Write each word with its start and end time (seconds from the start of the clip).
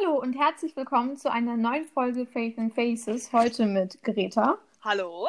Hallo 0.00 0.18
und 0.20 0.34
herzlich 0.34 0.76
willkommen 0.76 1.16
zu 1.16 1.30
einer 1.30 1.56
neuen 1.56 1.86
Folge 1.86 2.26
Faith 2.26 2.58
and 2.58 2.74
Faces. 2.74 3.32
Heute 3.32 3.66
mit 3.66 4.02
Greta. 4.02 4.58
Hallo. 4.82 5.28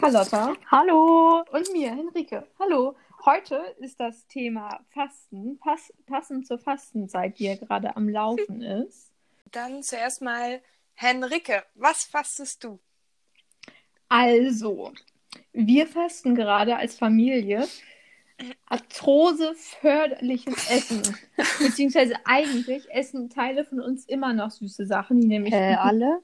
Carlotta. 0.00 0.54
Hallo. 0.70 1.44
Und 1.52 1.72
mir, 1.72 1.90
Henrike. 1.90 2.46
Hallo. 2.58 2.96
Heute 3.24 3.56
ist 3.78 4.00
das 4.00 4.26
Thema 4.26 4.80
Fasten, 4.92 5.58
pass 5.58 5.92
passend 6.06 6.46
zur 6.46 6.58
Fastenzeit, 6.58 7.38
die 7.38 7.44
ja 7.44 7.54
gerade 7.54 7.94
am 7.94 8.08
Laufen 8.08 8.62
ist. 8.86 9.12
Dann 9.52 9.82
zuerst 9.82 10.22
mal 10.22 10.60
Henrike, 10.94 11.62
was 11.74 12.04
fastest 12.04 12.64
du? 12.64 12.80
Also, 14.08 14.92
wir 15.52 15.86
fasten 15.86 16.34
gerade 16.34 16.76
als 16.76 16.96
Familie 16.96 17.68
arthroseförderliches 18.66 20.70
Essen. 20.70 21.02
Beziehungsweise 21.60 22.14
eigentlich 22.24 22.90
essen 22.90 23.30
Teile 23.30 23.64
von 23.64 23.80
uns 23.80 24.04
immer 24.06 24.32
noch 24.32 24.50
süße 24.50 24.86
Sachen, 24.86 25.20
die 25.20 25.26
nämlich. 25.26 25.52
Äh, 25.54 25.74
alle? 25.74 26.20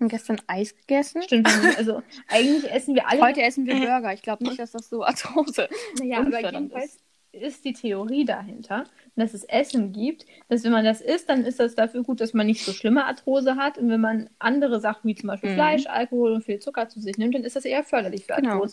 Haben 0.00 0.08
gestern 0.08 0.40
Eis 0.46 0.76
gegessen? 0.76 1.22
Stimmt. 1.22 1.48
Also 1.76 2.02
eigentlich 2.28 2.70
essen 2.70 2.94
wir 2.94 3.08
alle. 3.08 3.20
Heute 3.20 3.42
essen 3.42 3.66
wir 3.66 3.74
Burger. 3.80 4.12
Ich 4.12 4.22
glaube 4.22 4.44
nicht, 4.44 4.58
dass 4.58 4.72
das 4.72 4.88
so 4.88 5.02
Arthrose. 5.02 5.68
Naja, 5.98 6.18
aber 6.20 6.40
jedenfalls 6.40 6.98
ist 7.32 7.64
die 7.64 7.72
Theorie 7.72 8.24
dahinter, 8.24 8.84
dass 9.16 9.34
es 9.34 9.44
Essen 9.44 9.92
gibt, 9.92 10.24
dass 10.48 10.64
wenn 10.64 10.72
man 10.72 10.84
das 10.84 11.00
isst, 11.00 11.28
dann 11.28 11.44
ist 11.44 11.60
das 11.60 11.74
dafür 11.74 12.02
gut, 12.02 12.20
dass 12.20 12.32
man 12.32 12.46
nicht 12.46 12.64
so 12.64 12.72
schlimme 12.72 13.04
Arthrose 13.04 13.56
hat. 13.56 13.76
Und 13.76 13.90
wenn 13.90 14.00
man 14.00 14.30
andere 14.38 14.80
Sachen 14.80 15.08
wie 15.08 15.14
zum 15.16 15.26
Beispiel 15.28 15.50
Mhm. 15.50 15.54
Fleisch, 15.54 15.86
Alkohol 15.86 16.32
und 16.32 16.44
viel 16.44 16.58
Zucker 16.60 16.88
zu 16.88 17.00
sich 17.00 17.18
nimmt, 17.18 17.34
dann 17.34 17.44
ist 17.44 17.56
das 17.56 17.64
eher 17.64 17.82
förderlich 17.84 18.24
für 18.24 18.34
Genau. 18.36 18.64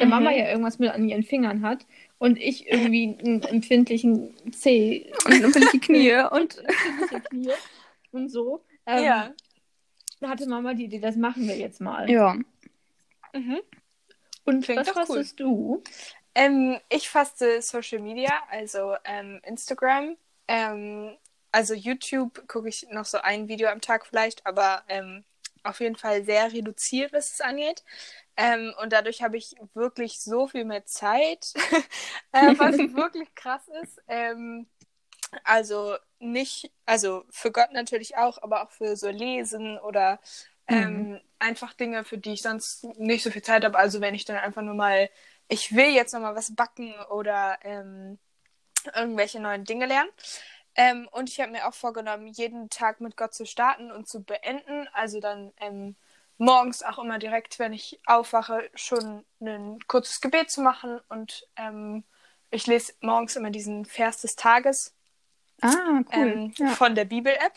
Der 0.00 0.06
Mama 0.06 0.30
ja 0.30 0.48
irgendwas 0.48 0.78
mit 0.78 0.90
an 0.90 1.08
ihren 1.08 1.24
Fingern 1.24 1.62
hat 1.62 1.84
und 2.18 2.38
ich 2.38 2.68
irgendwie 2.70 3.18
einen 3.18 3.42
empfindlichen 3.42 4.34
Zeh 4.52 5.12
Und 5.24 5.42
empfindliche 5.42 5.80
Knie 5.80 6.14
und. 6.30 6.58
empfindliche 6.58 7.20
Knie 7.28 7.52
und 8.12 8.28
so. 8.28 8.64
Ähm, 8.86 9.04
ja. 9.04 9.34
Da 10.20 10.28
hatte 10.28 10.48
Mama 10.48 10.74
die 10.74 10.84
Idee, 10.84 11.00
das 11.00 11.16
machen 11.16 11.46
wir 11.46 11.56
jetzt 11.56 11.80
mal. 11.80 12.08
Ja. 12.10 12.36
Mhm. 13.32 13.60
Und 14.44 14.64
Klingt 14.64 14.80
was 14.80 14.86
doch 14.88 14.96
cool. 14.96 15.06
fastest 15.06 15.40
du? 15.40 15.82
Ähm, 16.34 16.78
ich 16.88 17.08
faste 17.08 17.60
Social 17.62 17.98
Media, 17.98 18.32
also 18.50 18.94
ähm, 19.04 19.40
Instagram. 19.44 20.16
Ähm, 20.46 21.16
also 21.52 21.74
YouTube 21.74 22.46
gucke 22.46 22.68
ich 22.68 22.86
noch 22.90 23.04
so 23.04 23.18
ein 23.18 23.48
Video 23.48 23.68
am 23.68 23.80
Tag 23.80 24.06
vielleicht, 24.06 24.46
aber 24.46 24.82
ähm, 24.88 25.24
auf 25.64 25.80
jeden 25.80 25.96
Fall 25.96 26.24
sehr 26.24 26.52
reduziert, 26.52 27.12
was 27.12 27.32
es 27.32 27.40
angeht. 27.40 27.84
Ähm, 28.36 28.74
und 28.82 28.92
dadurch 28.92 29.22
habe 29.22 29.36
ich 29.36 29.54
wirklich 29.74 30.20
so 30.20 30.46
viel 30.46 30.64
mehr 30.64 30.84
Zeit, 30.84 31.52
äh, 32.32 32.54
was 32.56 32.76
wirklich 32.94 33.34
krass 33.34 33.68
ist. 33.82 34.00
Ähm, 34.08 34.66
also 35.44 35.96
nicht, 36.20 36.72
also 36.86 37.24
für 37.30 37.50
Gott 37.52 37.72
natürlich 37.72 38.16
auch, 38.16 38.42
aber 38.42 38.62
auch 38.62 38.70
für 38.70 38.96
so 38.96 39.08
Lesen 39.10 39.78
oder 39.78 40.20
ähm, 40.66 41.20
einfach 41.38 41.72
Dinge, 41.74 42.04
für 42.04 42.18
die 42.18 42.34
ich 42.34 42.42
sonst 42.42 42.84
nicht 42.98 43.22
so 43.22 43.30
viel 43.30 43.42
Zeit 43.42 43.64
habe. 43.64 43.78
Also 43.78 44.00
wenn 44.00 44.14
ich 44.14 44.24
dann 44.24 44.36
einfach 44.36 44.62
nur 44.62 44.74
mal, 44.74 45.10
ich 45.48 45.74
will 45.74 45.88
jetzt 45.88 46.12
noch 46.12 46.20
mal 46.20 46.34
was 46.34 46.54
backen 46.54 46.94
oder 47.10 47.58
ähm, 47.62 48.18
irgendwelche 48.94 49.40
neuen 49.40 49.64
Dinge 49.64 49.86
lernen. 49.86 50.10
Ähm, 50.78 51.08
und 51.12 51.28
ich 51.30 51.40
habe 51.40 51.52
mir 51.52 51.68
auch 51.68 51.74
vorgenommen, 51.74 52.28
jeden 52.28 52.70
Tag 52.70 53.02
mit 53.02 53.16
Gott 53.18 53.34
zu 53.34 53.46
starten 53.46 53.92
und 53.92 54.08
zu 54.08 54.22
beenden. 54.24 54.88
Also 54.94 55.20
dann 55.20 55.52
ähm, 55.58 55.96
morgens 56.38 56.84
auch 56.84 56.98
immer 57.00 57.18
direkt, 57.18 57.58
wenn 57.60 57.74
ich 57.74 58.00
aufwache, 58.06 58.70
schon 58.74 59.24
ein 59.40 59.80
kurzes 59.88 60.20
Gebet 60.22 60.50
zu 60.50 60.62
machen. 60.62 61.00
Und 61.10 61.48
ähm, 61.56 62.04
ich 62.50 62.66
lese 62.68 62.94
morgens 63.02 63.36
immer 63.36 63.50
diesen 63.50 63.86
Vers 63.86 64.22
des 64.22 64.36
Tages 64.36 64.94
Ah, 65.62 66.02
cool. 66.14 66.42
ähm, 66.46 66.54
ja. 66.58 66.68
von 66.68 66.94
der 66.94 67.06
Bibel-App. 67.06 67.54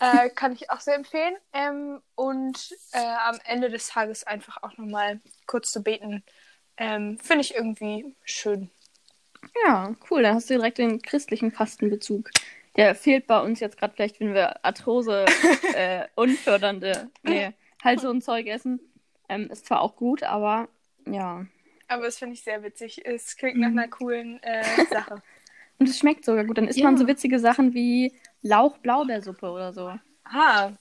Äh, 0.00 0.30
kann 0.30 0.52
ich 0.52 0.70
auch 0.70 0.80
sehr 0.80 0.96
empfehlen. 0.96 1.36
Ähm, 1.52 2.02
und 2.16 2.72
äh, 2.92 2.98
am 2.98 3.38
Ende 3.44 3.70
des 3.70 3.88
Tages 3.88 4.24
einfach 4.24 4.62
auch 4.64 4.76
nochmal 4.78 5.20
kurz 5.46 5.70
zu 5.70 5.82
beten, 5.82 6.24
ähm, 6.76 7.18
finde 7.20 7.42
ich 7.42 7.54
irgendwie 7.54 8.16
schön. 8.24 8.70
Ja, 9.66 9.94
cool. 10.10 10.22
Da 10.22 10.34
hast 10.34 10.48
du 10.50 10.54
direkt 10.54 10.78
den 10.78 11.00
christlichen 11.02 11.50
Fastenbezug. 11.50 12.30
Der 12.76 12.94
fehlt 12.94 13.26
bei 13.26 13.40
uns 13.40 13.60
jetzt 13.60 13.76
gerade 13.78 13.94
vielleicht, 13.94 14.20
wenn 14.20 14.34
wir 14.34 14.64
Arthrose 14.64 15.24
äh, 15.74 16.04
unfördernde, 16.14 17.10
nee, 17.22 17.50
halt 17.82 18.00
so 18.00 18.10
ein 18.10 18.22
Zeug 18.22 18.46
essen. 18.46 18.80
Ähm, 19.28 19.48
ist 19.50 19.66
zwar 19.66 19.80
auch 19.82 19.96
gut, 19.96 20.22
aber 20.22 20.68
ja. 21.06 21.44
Aber 21.88 22.04
das 22.04 22.18
finde 22.18 22.34
ich 22.34 22.42
sehr 22.42 22.62
witzig. 22.62 23.04
Es 23.04 23.36
klingt 23.36 23.56
nach 23.58 23.70
Mhm. 23.70 23.78
einer 23.78 23.88
coolen 23.88 24.42
äh, 24.42 24.62
Sache. 24.90 25.22
Und 25.78 25.88
es 25.88 25.98
schmeckt 25.98 26.24
sogar 26.24 26.44
gut. 26.44 26.58
Dann 26.58 26.68
isst 26.68 26.78
Ja. 26.78 26.84
man 26.84 26.96
so 26.98 27.06
witzige 27.06 27.38
Sachen 27.38 27.72
wie 27.74 28.12
Lauch-Blaubeersuppe 28.42 29.50
oder 29.50 29.72
so. 29.72 29.92
Ah, 30.24 30.72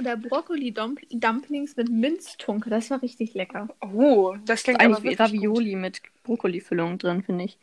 Oder 0.00 0.16
Brokkoli-Dumplings 0.16 1.76
mit 1.76 1.88
Minztunke, 1.90 2.68
das 2.70 2.90
war 2.90 3.02
richtig 3.02 3.34
lecker. 3.34 3.68
oh, 3.80 4.34
das 4.44 4.62
klingt 4.64 4.80
aber 4.80 4.96
Eigentlich 4.96 5.04
wie 5.04 5.18
wirklich 5.18 5.40
gut. 5.40 5.40
Ravioli 5.58 5.76
mit 5.76 6.02
Brokkoli-Füllung 6.24 6.98
drin, 6.98 7.22
finde 7.22 7.44
ich. 7.44 7.58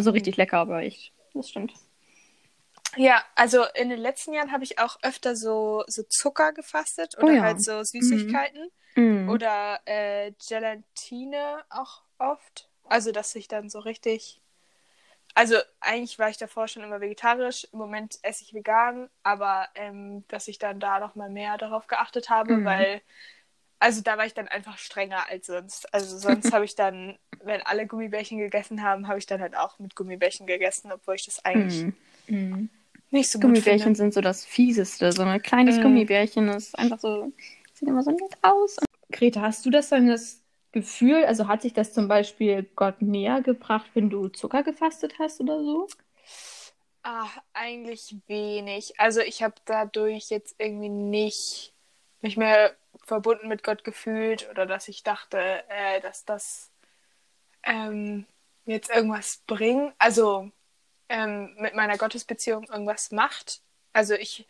Also 0.00 0.12
richtig 0.12 0.38
lecker, 0.38 0.56
aber 0.56 0.80
echt. 0.80 1.12
Das 1.34 1.50
stimmt. 1.50 1.74
Ja, 2.96 3.22
also 3.34 3.64
in 3.74 3.90
den 3.90 3.98
letzten 4.00 4.32
Jahren 4.32 4.50
habe 4.50 4.64
ich 4.64 4.78
auch 4.78 4.96
öfter 5.02 5.36
so, 5.36 5.84
so 5.88 6.02
Zucker 6.04 6.54
gefastet 6.54 7.18
oder 7.18 7.26
Oh 7.26 7.36
ja. 7.36 7.42
halt 7.42 7.60
so 7.60 7.84
Süßigkeiten. 7.84 8.70
Mhm. 8.96 9.28
Oder 9.28 9.78
äh, 9.84 10.32
Gelatine 10.48 11.64
auch 11.68 12.00
oft. 12.16 12.70
Also, 12.88 13.12
dass 13.12 13.34
ich 13.34 13.46
dann 13.46 13.68
so 13.68 13.80
richtig. 13.80 14.40
Also, 15.34 15.56
eigentlich 15.80 16.18
war 16.18 16.30
ich 16.30 16.38
davor 16.38 16.66
schon 16.66 16.82
immer 16.82 17.02
vegetarisch. 17.02 17.68
Im 17.72 17.78
Moment 17.78 18.18
esse 18.22 18.42
ich 18.42 18.54
vegan, 18.54 19.10
aber 19.22 19.68
ähm, 19.74 20.24
dass 20.28 20.48
ich 20.48 20.58
dann 20.58 20.80
da 20.80 20.98
nochmal 20.98 21.28
mehr 21.28 21.58
darauf 21.58 21.88
geachtet 21.88 22.30
habe, 22.30 22.56
Mhm. 22.56 22.64
weil. 22.64 23.02
Also, 23.80 24.02
da 24.02 24.16
war 24.18 24.26
ich 24.26 24.34
dann 24.34 24.48
einfach 24.48 24.78
strenger 24.78 25.28
als 25.28 25.46
sonst. 25.46 25.92
Also, 25.94 26.18
sonst 26.18 26.52
habe 26.52 26.64
ich 26.64 26.74
dann, 26.76 27.18
wenn 27.42 27.62
alle 27.62 27.86
Gummibärchen 27.86 28.38
gegessen 28.38 28.82
haben, 28.82 29.08
habe 29.08 29.18
ich 29.18 29.26
dann 29.26 29.40
halt 29.40 29.56
auch 29.56 29.78
mit 29.78 29.96
Gummibärchen 29.96 30.46
gegessen, 30.46 30.92
obwohl 30.92 31.16
ich 31.16 31.24
das 31.26 31.44
eigentlich 31.44 31.86
Mhm. 32.28 32.68
nicht 33.10 33.30
so 33.30 33.38
gut 33.38 33.48
Gummibärchen 33.48 33.82
finde. 33.84 33.98
sind 33.98 34.14
so 34.14 34.20
das 34.20 34.44
Fieseste. 34.44 35.12
So 35.12 35.22
ein 35.22 35.42
kleines 35.42 35.76
Mhm. 35.76 35.82
Gummibärchen 35.82 36.48
ist 36.48 36.78
einfach 36.78 37.00
so, 37.00 37.32
sieht 37.74 37.88
immer 37.88 38.02
so 38.02 38.10
nett 38.10 38.38
aus. 38.42 38.76
Greta, 39.10 39.40
hast 39.40 39.66
du 39.66 39.70
das 39.70 39.88
dann 39.88 40.06
das 40.08 40.42
Gefühl, 40.72 41.24
also 41.24 41.48
hat 41.48 41.62
sich 41.62 41.72
das 41.72 41.92
zum 41.92 42.06
Beispiel 42.06 42.62
Gott 42.76 43.02
näher 43.02 43.42
gebracht, 43.42 43.90
wenn 43.94 44.08
du 44.10 44.28
Zucker 44.28 44.62
gefastet 44.62 45.18
hast 45.18 45.40
oder 45.40 45.62
so? 45.64 45.88
Ah, 47.02 47.28
eigentlich 47.54 48.16
wenig. 48.26 48.98
Also 49.00 49.20
ich 49.20 49.42
habe 49.42 49.54
dadurch 49.64 50.28
jetzt 50.30 50.54
irgendwie 50.58 50.90
nicht 50.90 51.72
mich 52.20 52.36
mehr 52.36 52.76
verbunden 53.04 53.48
mit 53.48 53.62
Gott 53.62 53.84
gefühlt 53.84 54.48
oder 54.50 54.66
dass 54.66 54.88
ich 54.88 55.02
dachte, 55.02 55.38
äh, 55.68 56.00
dass 56.00 56.24
das 56.24 56.70
ähm, 57.62 58.26
jetzt 58.64 58.90
irgendwas 58.90 59.42
bringt. 59.46 59.94
Also 59.98 60.50
ähm, 61.08 61.54
mit 61.58 61.74
meiner 61.74 61.98
Gottesbeziehung 61.98 62.64
irgendwas 62.64 63.10
macht. 63.10 63.62
Also 63.92 64.14
ich, 64.14 64.46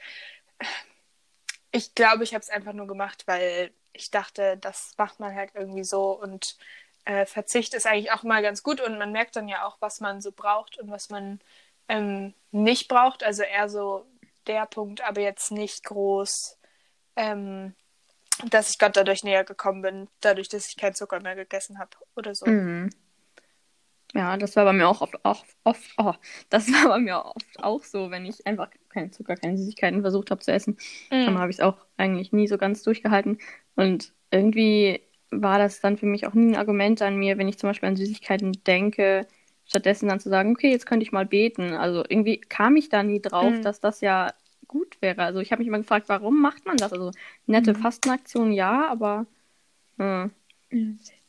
ich 1.73 1.95
glaube, 1.95 2.25
ich 2.25 2.35
habe 2.35 2.43
es 2.43 2.51
einfach 2.51 2.73
nur 2.73 2.87
gemacht, 2.87 3.27
weil 3.27 3.73
ich 3.93 4.11
dachte, 4.11 4.57
das 4.59 4.95
macht 4.99 5.21
man 5.21 5.35
halt 5.35 5.53
irgendwie 5.55 5.85
so 5.85 6.13
und 6.13 6.57
äh, 7.05 7.27
Verzicht 7.27 7.75
ist 7.75 7.87
eigentlich 7.87 8.13
auch 8.13 8.23
mal 8.23 8.43
ganz 8.43 8.63
gut 8.63 8.81
und 8.81 8.99
man 8.99 9.13
merkt 9.13 9.37
dann 9.37 9.49
ja 9.49 9.67
auch, 9.67 9.79
was 9.81 10.01
man 10.01 10.21
so 10.21 10.33
braucht 10.33 10.79
und 10.79 10.91
was 10.91 11.11
man 11.11 11.41
ähm, 11.89 12.35
nicht 12.51 12.89
braucht. 12.89 13.25
Also 13.25 13.43
eher 13.43 13.69
so 13.69 14.07
der 14.47 14.67
Punkt, 14.67 15.01
aber 15.03 15.21
jetzt 15.21 15.51
nicht 15.51 15.85
groß, 15.85 16.59
ähm, 17.17 17.75
dass 18.51 18.71
ich 18.71 18.79
Gott 18.79 18.97
dadurch 18.97 19.25
näher 19.25 19.45
gekommen 19.45 19.83
bin, 19.83 20.09
dadurch, 20.21 20.49
dass 20.49 20.69
ich 20.69 20.77
keinen 20.77 20.95
Zucker 20.95 21.21
mehr 21.21 21.37
gegessen 21.37 21.79
habe 21.79 21.91
oder 22.17 22.35
so. 22.35 22.47
Mhm. 22.47 22.91
Ja, 24.15 24.37
das 24.37 24.57
war 24.57 24.65
bei 24.65 24.73
mir 24.73 24.89
auch 24.89 25.03
oft, 25.03 25.25
auch 25.25 25.45
oft, 25.63 25.83
oh, 25.97 26.15
das 26.49 26.67
war 26.73 26.89
bei 26.89 26.99
mir 26.99 27.25
oft 27.25 27.63
auch 27.63 27.85
so, 27.85 28.11
wenn 28.11 28.27
ich 28.27 28.45
einfach 28.47 28.69
keinen 28.89 29.13
Zucker, 29.13 29.37
keine 29.37 29.57
Süßigkeiten 29.57 30.01
versucht 30.01 30.31
habe 30.33 30.41
zu 30.41 30.51
essen. 30.53 30.77
Dann 31.11 31.35
Mhm. 31.35 31.39
habe 31.39 31.51
ich 31.51 31.59
es 31.59 31.61
auch 31.65 31.77
eigentlich 31.97 32.33
nie 32.33 32.49
so 32.49 32.59
ganz 32.59 32.83
durchgehalten. 32.83 33.39
Und 33.77 34.13
irgendwie 34.33 35.01
war 35.31 35.59
das 35.59 35.81
dann 35.81 35.97
für 35.97 36.07
mich 36.07 36.27
auch 36.27 36.35
nie 36.35 36.49
ein 36.53 36.57
Argument 36.57 37.01
an 37.03 37.17
mir, 37.17 37.39
wenn 37.39 37.47
ich 37.49 37.59
zum 37.59 37.71
Beispiel 37.71 37.89
an 37.89 37.97
Süßigkeiten 37.97 38.65
denke, 38.65 39.29
stattdessen 39.65 40.09
dann 40.09 40.19
zu 40.19 40.29
sagen, 40.29 40.53
okay, 40.53 40.71
jetzt 40.73 40.87
könnte 40.87 41.05
ich 41.05 41.13
mal 41.13 41.27
beten. 41.27 41.73
Also 41.75 42.03
irgendwie 42.09 42.41
kam 42.41 42.75
ich 42.75 42.89
da 42.89 43.05
nie 43.05 43.21
drauf, 43.23 43.53
Mhm. 43.59 43.63
dass 43.63 43.79
das 43.81 44.01
ja 44.01 44.33
gut 44.71 45.03
wäre. 45.03 45.23
Also 45.25 45.41
ich 45.41 45.53
habe 45.53 45.61
mich 45.61 45.69
immer 45.69 45.79
gefragt, 45.79 46.09
warum 46.09 46.41
macht 46.41 46.67
man 46.67 46.79
das? 46.79 46.93
Also 46.93 47.13
nette 47.47 47.75
Mhm. 47.75 47.77
Fastenaktion, 47.77 48.53
ja, 48.53 48.89
aber 48.89 49.27
äh, 49.99 50.29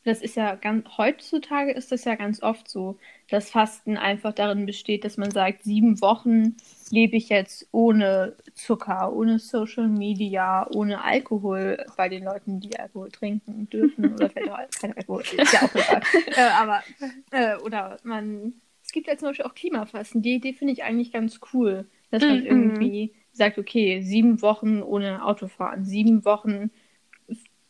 Das 0.04 0.20
ist 0.20 0.34
ja 0.34 0.56
ganz, 0.56 0.86
heutzutage 0.98 1.70
ist 1.72 1.92
das 1.92 2.04
ja 2.04 2.16
ganz 2.16 2.42
oft 2.42 2.68
so, 2.68 2.98
dass 3.30 3.50
Fasten 3.50 3.96
einfach 3.96 4.32
darin 4.32 4.66
besteht, 4.66 5.04
dass 5.04 5.16
man 5.16 5.30
sagt, 5.30 5.62
sieben 5.62 6.00
Wochen 6.00 6.56
lebe 6.90 7.16
ich 7.16 7.28
jetzt 7.28 7.68
ohne 7.70 8.36
Zucker, 8.54 9.12
ohne 9.12 9.38
Social 9.38 9.88
Media, 9.88 10.66
ohne 10.70 11.04
Alkohol 11.04 11.84
bei 11.96 12.08
den 12.08 12.24
Leuten, 12.24 12.58
die 12.60 12.76
Alkohol 12.78 13.10
trinken 13.12 13.68
dürfen 13.70 14.12
oder 14.12 14.28
vielleicht 14.28 14.50
auch 14.50 14.58
kein 14.80 14.96
Alkohol, 14.96 15.24
ist 15.30 15.52
ja 15.52 15.62
auch 15.62 15.74
egal. 15.74 16.02
äh, 16.34 16.40
aber, 16.50 16.82
äh, 17.30 17.56
oder 17.58 18.00
man, 18.02 18.54
es 18.84 18.90
gibt 18.92 19.06
ja 19.06 19.16
zum 19.16 19.28
Beispiel 19.28 19.46
auch 19.46 19.54
Klimafasten, 19.54 20.22
die 20.22 20.34
Idee 20.34 20.52
finde 20.52 20.72
ich 20.72 20.82
eigentlich 20.82 21.12
ganz 21.12 21.38
cool, 21.52 21.86
dass 22.10 22.26
man 22.26 22.38
Mhm. 22.38 22.44
irgendwie 22.44 23.14
sagt, 23.32 23.58
okay, 23.58 24.02
sieben 24.02 24.42
Wochen 24.42 24.82
ohne 24.82 25.24
Autofahren, 25.24 25.84
sieben 25.84 26.24
Wochen 26.24 26.70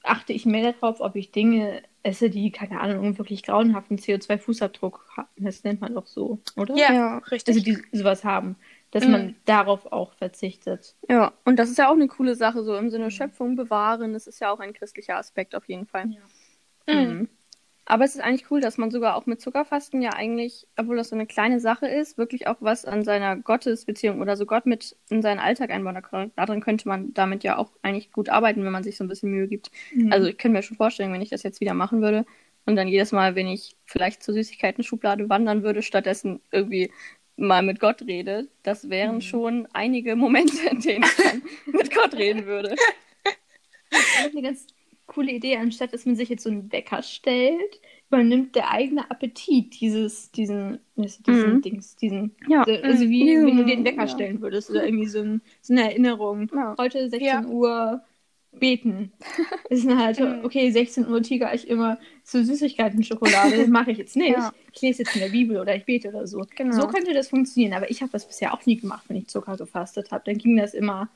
achte 0.03 0.33
ich 0.33 0.47
mehr 0.47 0.73
darauf, 0.73 1.01
ob 1.01 1.15
ich 1.17 1.31
Dinge 1.31 1.83
esse, 2.03 2.29
die, 2.31 2.51
keine 2.51 2.81
Ahnung, 2.81 3.19
wirklich 3.19 3.43
grauenhaften 3.45 3.99
CO2-Fußabdruck 3.99 4.99
haben. 5.17 5.29
Das 5.37 5.63
nennt 5.63 5.81
man 5.81 5.95
doch 5.95 6.07
so, 6.07 6.41
oder? 6.57 6.77
Ja, 6.77 6.93
Ja. 6.93 7.19
richtig. 7.19 7.55
Also 7.55 7.65
die 7.65 7.79
sowas 7.97 8.25
haben, 8.25 8.57
dass 8.91 9.05
Mhm. 9.05 9.11
man 9.13 9.37
darauf 9.45 9.93
auch 9.93 10.13
verzichtet. 10.15 10.97
Ja, 11.09 11.33
und 11.45 11.57
das 11.57 11.71
ist 11.71 11.79
ja 11.79 11.89
auch 11.89 11.95
eine 11.95 12.09
coole 12.09 12.35
Sache, 12.35 12.65
so 12.65 12.77
im 12.77 12.91
Sinne 12.91 13.11
Schöpfung 13.11 13.55
bewahren. 13.55 14.13
Das 14.13 14.27
ist 14.27 14.41
ja 14.41 14.51
auch 14.51 14.59
ein 14.61 14.73
christlicher 14.73 15.17
Aspekt 15.17 15.55
auf 15.55 15.69
jeden 15.69 15.87
Fall. 15.87 16.07
Mhm. 16.07 16.19
Mhm. 16.89 17.29
Aber 17.85 18.05
es 18.05 18.15
ist 18.15 18.21
eigentlich 18.21 18.51
cool, 18.51 18.61
dass 18.61 18.79
man 18.79 18.91
sogar 18.93 19.17
auch 19.17 19.27
mit 19.27 19.41
Zuckerfasten 19.41 20.03
ja 20.03 20.11
eigentlich, 20.13 20.69
obwohl 20.77 20.97
das 20.97 21.09
so 21.09 21.17
eine 21.17 21.27
kleine 21.27 21.59
Sache 21.61 21.87
ist, 21.89 22.17
wirklich 22.17 22.47
auch 22.47 22.57
was 22.61 22.85
an 22.85 23.03
seiner 23.05 23.37
Gottesbeziehung 23.37 24.21
oder 24.21 24.37
so 24.37 24.47
Gott 24.47 24.67
mit 24.67 24.97
in 25.11 25.21
seinen 25.21 25.41
Alltag 25.41 25.71
einbauen 25.71 26.01
kann. 26.03 26.31
Daran 26.37 26.61
könnte 26.61 26.89
man 26.89 27.13
damit 27.13 27.43
ja 27.45 27.57
auch 27.59 27.73
eigentlich 27.83 28.13
gut 28.13 28.29
arbeiten, 28.29 28.65
wenn 28.65 28.73
man 28.73 28.85
sich 28.85 28.97
so 28.97 29.05
ein 29.05 29.09
bisschen 29.09 29.31
Mühe 29.31 29.49
gibt. 29.49 29.71
Mhm. 29.95 30.13
Also 30.13 30.29
ich 30.29 30.39
könnte 30.39 30.57
mir 30.57 30.63
schon 30.63 30.77
vorstellen, 30.77 31.13
wenn 31.13 31.23
ich 31.23 31.31
das 31.31 31.43
jetzt 31.43 31.61
wieder 31.61 31.75
machen 31.75 32.03
würde 32.03 32.25
und 32.67 32.77
dann 32.77 32.87
jedes 32.89 33.11
Mal, 33.13 33.35
wenn 33.35 33.49
ich 33.49 33.77
vielleicht 33.85 34.23
zur 34.23 34.35
Süßigkeiten-Schublade 34.35 35.29
wandern 35.29 35.65
würde, 35.65 35.83
stattdessen 35.83 36.41
irgendwie 36.53 36.93
mal 37.37 37.63
mit 37.63 37.81
Gott 37.81 38.03
rede, 38.03 38.49
das 38.63 38.91
wären 38.91 39.17
Mhm. 39.17 39.21
schon 39.23 39.69
einige 39.73 40.15
Momente, 40.15 40.57
in 40.71 40.81
denen 40.81 41.05
ich 41.05 41.17
dann 41.17 41.43
mit 41.67 41.93
Gott 41.93 42.15
reden 42.15 42.47
würde. 42.47 42.77
Das 43.91 44.01
ist 44.27 44.33
eine 44.37 44.43
ganz 44.43 44.67
coole 45.15 45.33
Idee, 45.33 45.57
anstatt 45.57 45.93
dass 45.93 46.07
man 46.07 46.17
sich 46.17 46.29
jetzt 46.29 46.43
so 46.45 46.51
einen 46.51 46.71
Wecker 46.73 47.03
stellt, 47.03 47.81
übernimmt 48.09 48.55
der 48.55 48.71
eigene 48.71 49.11
Appetit 49.11 49.81
dieses, 49.81 50.31
diesen, 50.33 50.79
diesen 50.97 51.55
Mhm. 51.55 51.63
Dings, 51.63 51.97
diesen, 51.97 52.35
Ja. 52.49 52.65
so, 52.67 52.73
also 52.73 53.09
wie 53.09 53.37
Mhm. 53.37 53.47
wenn 53.47 53.57
du 53.59 53.65
den 53.65 53.85
Wecker 53.85 54.03
Ja. 54.03 54.09
stellen 54.09 54.41
würdest 54.41 54.71
oder 54.71 54.85
irgendwie 54.85 55.07
so, 55.09 55.21
ein, 55.21 55.41
so 55.61 55.73
eine 55.73 55.83
Erinnerung. 55.85 56.51
Ja. 56.55 56.75
Heute 56.79 57.09
16 57.09 57.27
Ja. 57.27 57.45
Uhr 57.47 58.03
beten. 58.55 59.13
Ist 59.71 59.89
halt, 59.89 60.21
Mhm. 60.21 60.45
okay, 60.45 60.71
16 60.71 61.09
Uhr 61.09 61.23
tiger 61.23 61.55
ich 61.55 61.67
immer 61.69 61.99
zu 62.23 62.45
Süßigkeiten-Schokolade. 62.45 63.57
Das 63.57 63.69
mache 63.69 63.93
ich 63.93 63.99
jetzt 63.99 64.15
nicht. 64.17 64.37
Ja. 64.37 64.53
Ich 64.75 64.83
lese 64.83 65.03
jetzt 65.05 65.15
in 65.15 65.23
der 65.23 65.31
Bibel 65.31 65.59
oder 65.59 65.75
ich 65.75 65.85
bete 65.87 66.09
oder 66.09 66.27
so. 66.27 66.45
Genau. 66.57 66.73
So 66.79 66.87
könnte 66.87 67.15
das 67.15 67.29
funktionieren, 67.29 67.73
aber 67.73 67.91
ich 67.91 68.03
habe 68.03 68.13
das 68.13 68.27
bisher 68.27 68.53
auch 68.53 68.65
nie 68.67 68.77
gemacht, 68.77 69.05
wenn 69.09 69.17
ich 69.17 69.29
Zucker 69.29 69.57
gefastet 69.57 70.11
habe. 70.11 70.23
Dann 70.27 70.37
ging 70.37 70.57
das 70.57 70.75
immer 70.75 71.09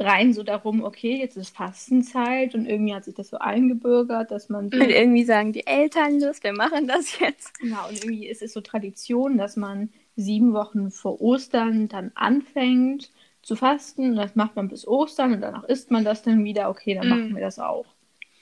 rein 0.00 0.32
so 0.32 0.42
darum, 0.42 0.82
okay, 0.84 1.18
jetzt 1.18 1.36
ist 1.36 1.54
Fastenzeit 1.56 2.54
und 2.54 2.66
irgendwie 2.66 2.94
hat 2.94 3.04
sich 3.04 3.14
das 3.14 3.28
so 3.30 3.38
eingebürgert, 3.38 4.30
dass 4.30 4.48
man 4.48 4.70
so, 4.70 4.80
Und 4.80 4.90
irgendwie 4.90 5.24
sagen 5.24 5.52
die 5.52 5.66
Eltern, 5.66 6.20
los, 6.20 6.42
wir 6.42 6.52
machen 6.52 6.86
das 6.88 7.18
jetzt. 7.20 7.52
ja, 7.62 7.86
und 7.86 7.96
irgendwie 7.96 8.26
ist 8.28 8.42
es 8.42 8.52
so 8.52 8.60
Tradition, 8.60 9.38
dass 9.38 9.56
man 9.56 9.90
sieben 10.16 10.52
Wochen 10.54 10.90
vor 10.90 11.20
Ostern 11.20 11.88
dann 11.88 12.12
anfängt 12.14 13.10
zu 13.42 13.56
fasten 13.56 14.10
und 14.10 14.16
das 14.16 14.34
macht 14.36 14.56
man 14.56 14.68
bis 14.68 14.86
Ostern 14.86 15.32
und 15.34 15.40
danach 15.40 15.64
isst 15.64 15.90
man 15.90 16.04
das 16.04 16.22
dann 16.22 16.44
wieder, 16.44 16.68
okay, 16.70 16.94
dann 16.94 17.08
Mhm. 17.08 17.08
machen 17.08 17.34
wir 17.34 17.42
das 17.42 17.58
auch. 17.58 17.86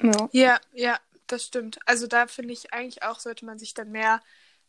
Ja. 0.02 0.31
Ja, 0.31 0.58
ja, 0.72 0.99
das 1.26 1.44
stimmt. 1.44 1.78
Also 1.87 2.06
da 2.06 2.26
finde 2.26 2.52
ich 2.52 2.72
eigentlich 2.72 3.02
auch, 3.02 3.20
sollte 3.20 3.44
man 3.46 3.58
sich 3.58 3.75
dann 3.75 3.90
mehr 3.90 4.20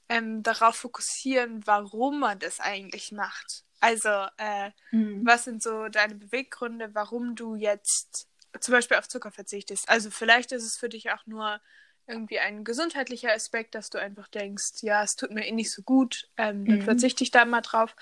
ähm, 0.10 0.44
darauf 0.44 0.76
fokussieren, 0.78 1.66
warum 1.68 2.20
man 2.20 2.40
das 2.40 2.60
eigentlich 2.60 3.12
macht. 3.12 3.66
Also, 3.80 4.10
äh, 4.38 4.72
Mhm. 4.92 5.26
was 5.26 5.44
sind 5.46 5.62
so 5.64 5.88
deine 5.90 6.16
Beweggründe, 6.16 6.94
warum 6.94 7.36
du 7.36 7.56
jetzt 7.56 8.28
zum 8.60 8.74
Beispiel 8.74 8.98
auf 8.98 9.08
Zucker 9.08 9.32
verzichtest? 9.32 9.90
Also 9.90 10.12
vielleicht 10.12 10.52
ist 10.52 10.64
es 10.64 10.78
für 10.78 10.90
dich 10.90 11.12
auch 11.12 11.26
nur 11.26 11.62
irgendwie 12.08 12.40
ein 12.40 12.64
gesundheitlicher 12.64 13.32
Aspekt, 13.34 13.76
dass 13.76 13.90
du 13.92 14.00
einfach 14.00 14.28
denkst, 14.30 14.82
ja, 14.82 15.04
es 15.04 15.16
tut 15.16 15.32
mir 15.32 15.46
eh 15.46 15.52
nicht 15.52 15.72
so 15.72 15.84
gut, 15.84 16.28
ähm, 16.38 16.68
dann 16.68 16.80
Mhm. 16.80 16.84
verzichte 16.84 17.24
ich 17.24 17.32
da 17.32 17.46
mal 17.46 17.62
drauf. 17.62 17.96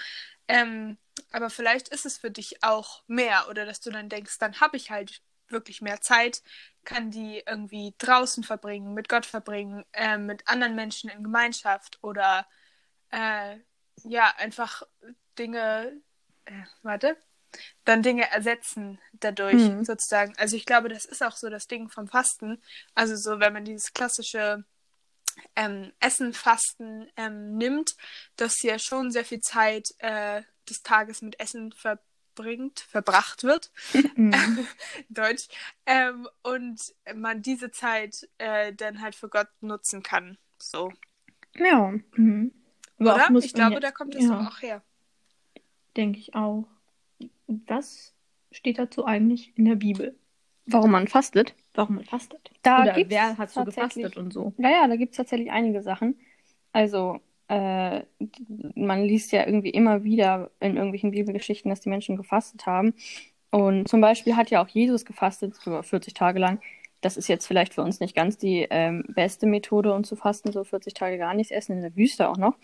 Ähm, 0.47 0.97
aber 1.31 1.49
vielleicht 1.49 1.89
ist 1.89 2.05
es 2.05 2.17
für 2.17 2.31
dich 2.31 2.63
auch 2.63 3.03
mehr 3.07 3.49
oder 3.49 3.65
dass 3.65 3.81
du 3.81 3.91
dann 3.91 4.07
denkst, 4.09 4.37
dann 4.39 4.61
habe 4.61 4.77
ich 4.77 4.91
halt 4.91 5.21
wirklich 5.49 5.81
mehr 5.81 5.99
Zeit, 6.01 6.41
kann 6.85 7.11
die 7.11 7.43
irgendwie 7.45 7.93
draußen 7.97 8.43
verbringen, 8.43 8.93
mit 8.93 9.09
Gott 9.09 9.25
verbringen, 9.25 9.83
ähm, 9.93 10.25
mit 10.25 10.47
anderen 10.47 10.75
Menschen 10.75 11.09
in 11.09 11.23
Gemeinschaft 11.23 11.99
oder 12.01 12.47
äh, 13.11 13.57
ja, 14.03 14.33
einfach 14.37 14.83
Dinge, 15.39 15.93
äh, 16.45 16.51
warte, 16.83 17.17
dann 17.85 18.03
Dinge 18.03 18.29
ersetzen 18.31 18.99
dadurch 19.13 19.55
Mhm. 19.55 19.85
sozusagen. 19.85 20.33
Also 20.37 20.55
ich 20.55 20.65
glaube, 20.65 20.89
das 20.89 21.05
ist 21.05 21.23
auch 21.23 21.35
so 21.35 21.49
das 21.49 21.67
Ding 21.67 21.89
vom 21.89 22.07
Fasten. 22.07 22.61
Also 22.95 23.15
so, 23.15 23.39
wenn 23.39 23.53
man 23.53 23.65
dieses 23.65 23.93
klassische 23.93 24.65
ähm, 25.55 25.91
Essen, 25.99 26.33
Fasten 26.33 27.09
ähm, 27.15 27.57
nimmt, 27.57 27.91
dass 28.37 28.61
ja 28.63 28.79
schon 28.79 29.11
sehr 29.11 29.25
viel 29.25 29.39
Zeit 29.39 29.87
äh, 29.99 30.41
des 30.69 30.81
Tages 30.81 31.21
mit 31.21 31.39
Essen 31.39 31.71
verbringt, 31.73 32.79
verbracht 32.81 33.43
wird, 33.43 33.71
Mhm. 34.15 34.33
Deutsch, 35.09 35.47
ähm, 35.85 36.27
und 36.43 36.79
man 37.15 37.41
diese 37.41 37.71
Zeit 37.71 38.27
äh, 38.39 38.73
dann 38.73 39.01
halt 39.01 39.15
für 39.15 39.29
Gott 39.29 39.49
nutzen 39.61 40.01
kann. 40.03 40.37
So. 40.59 40.91
Ja. 41.55 41.93
Mhm. 42.15 42.51
Aber 42.99 43.15
Oder? 43.15 43.29
Ich 43.43 43.53
glaube, 43.53 43.79
da 43.79 43.91
kommt 43.91 44.15
es 44.15 44.23
ja. 44.25 44.47
auch 44.47 44.61
her. 44.61 44.81
Denke 45.97 46.19
ich 46.19 46.35
auch. 46.35 46.65
Was 47.47 48.13
steht 48.51 48.77
dazu 48.77 49.05
eigentlich 49.05 49.57
in 49.57 49.65
der 49.65 49.75
Bibel? 49.75 50.15
Warum 50.67 50.91
man 50.91 51.07
fastet? 51.07 51.55
Warum 51.73 51.95
man 51.95 52.05
fastet? 52.05 52.51
Da 52.61 52.83
Oder 52.83 52.93
gibt's 52.93 53.11
wer 53.11 53.37
hat 53.37 53.49
so 53.49 53.63
gefastet 53.63 54.17
und 54.17 54.31
so? 54.31 54.53
Ja, 54.57 54.69
ja, 54.69 54.87
da 54.87 54.95
gibt 54.95 55.11
es 55.11 55.17
tatsächlich 55.17 55.51
einige 55.51 55.81
Sachen. 55.81 56.15
Also, 56.73 57.19
äh, 57.47 58.01
man 58.75 59.03
liest 59.03 59.31
ja 59.31 59.45
irgendwie 59.45 59.69
immer 59.69 60.03
wieder 60.03 60.51
in 60.59 60.75
irgendwelchen 60.75 61.11
Bibelgeschichten, 61.11 61.69
dass 61.69 61.79
die 61.79 61.89
Menschen 61.89 62.17
gefastet 62.17 62.65
haben. 62.65 62.93
Und 63.49 63.87
zum 63.87 64.01
Beispiel 64.01 64.35
hat 64.35 64.49
ja 64.49 64.61
auch 64.61 64.67
Jesus 64.67 65.05
gefastet, 65.05 65.55
sogar 65.55 65.83
40 65.83 66.13
Tage 66.13 66.39
lang. 66.39 66.59
Das 67.01 67.15
ist 67.15 67.29
jetzt 67.29 67.47
vielleicht 67.47 67.73
für 67.73 67.83
uns 67.83 67.99
nicht 67.99 68.15
ganz 68.15 68.37
die 68.37 68.67
ähm, 68.69 69.05
beste 69.07 69.47
Methode, 69.47 69.93
um 69.93 70.03
zu 70.03 70.15
fasten, 70.15 70.51
so 70.51 70.63
40 70.63 70.93
Tage 70.93 71.17
gar 71.17 71.33
nichts 71.33 71.51
essen, 71.51 71.73
in 71.73 71.81
der 71.81 71.95
Wüste 71.95 72.27
auch 72.27 72.37
noch. 72.37 72.55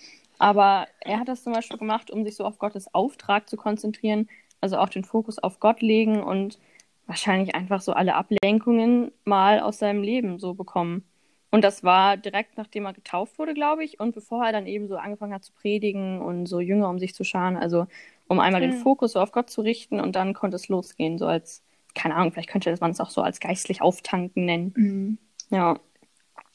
Aber 0.43 0.87
er 0.99 1.19
hat 1.21 1.29
das 1.29 1.43
zum 1.43 1.53
Beispiel 1.53 1.79
gemacht, 1.79 2.11
um 2.11 2.25
sich 2.25 2.35
so 2.35 2.43
auf 2.43 2.59
Gottes 2.59 2.93
Auftrag 2.93 3.47
zu 3.49 3.55
konzentrieren, 3.55 4.27
also 4.59 4.77
auch 4.77 4.89
den 4.89 5.05
Fokus 5.05 5.39
auf 5.39 5.61
Gott 5.61 5.81
legen 5.81 6.21
und 6.21 6.59
wahrscheinlich 7.07 7.55
einfach 7.55 7.79
so 7.81 7.93
alle 7.93 8.15
Ablenkungen 8.15 9.13
mal 9.23 9.61
aus 9.61 9.79
seinem 9.79 10.03
Leben 10.03 10.39
so 10.39 10.53
bekommen. 10.53 11.05
Und 11.49 11.63
das 11.63 11.81
war 11.85 12.17
direkt 12.17 12.57
nachdem 12.57 12.85
er 12.85 12.91
getauft 12.93 13.39
wurde, 13.39 13.53
glaube 13.53 13.85
ich, 13.85 14.01
und 14.01 14.13
bevor 14.15 14.45
er 14.45 14.51
dann 14.51 14.67
eben 14.67 14.89
so 14.89 14.97
angefangen 14.97 15.33
hat 15.33 15.45
zu 15.45 15.53
predigen 15.53 16.19
und 16.21 16.45
so 16.47 16.59
Jünger 16.59 16.89
um 16.89 16.99
sich 16.99 17.15
zu 17.15 17.23
scharen, 17.23 17.55
also 17.55 17.87
um 18.27 18.41
einmal 18.41 18.59
den 18.59 18.73
Hm. 18.73 18.81
Fokus 18.83 19.13
so 19.13 19.21
auf 19.21 19.31
Gott 19.31 19.49
zu 19.49 19.61
richten 19.61 20.01
und 20.01 20.17
dann 20.17 20.33
konnte 20.33 20.55
es 20.57 20.67
losgehen, 20.67 21.17
so 21.17 21.25
als, 21.25 21.63
keine 21.95 22.15
Ahnung, 22.15 22.33
vielleicht 22.33 22.49
könnte 22.49 22.75
man 22.81 22.91
es 22.91 22.99
auch 22.99 23.11
so 23.11 23.21
als 23.21 23.39
geistlich 23.39 23.81
auftanken 23.81 24.43
nennen. 24.45 24.73
Mhm. 24.75 25.17
Ja, 25.51 25.79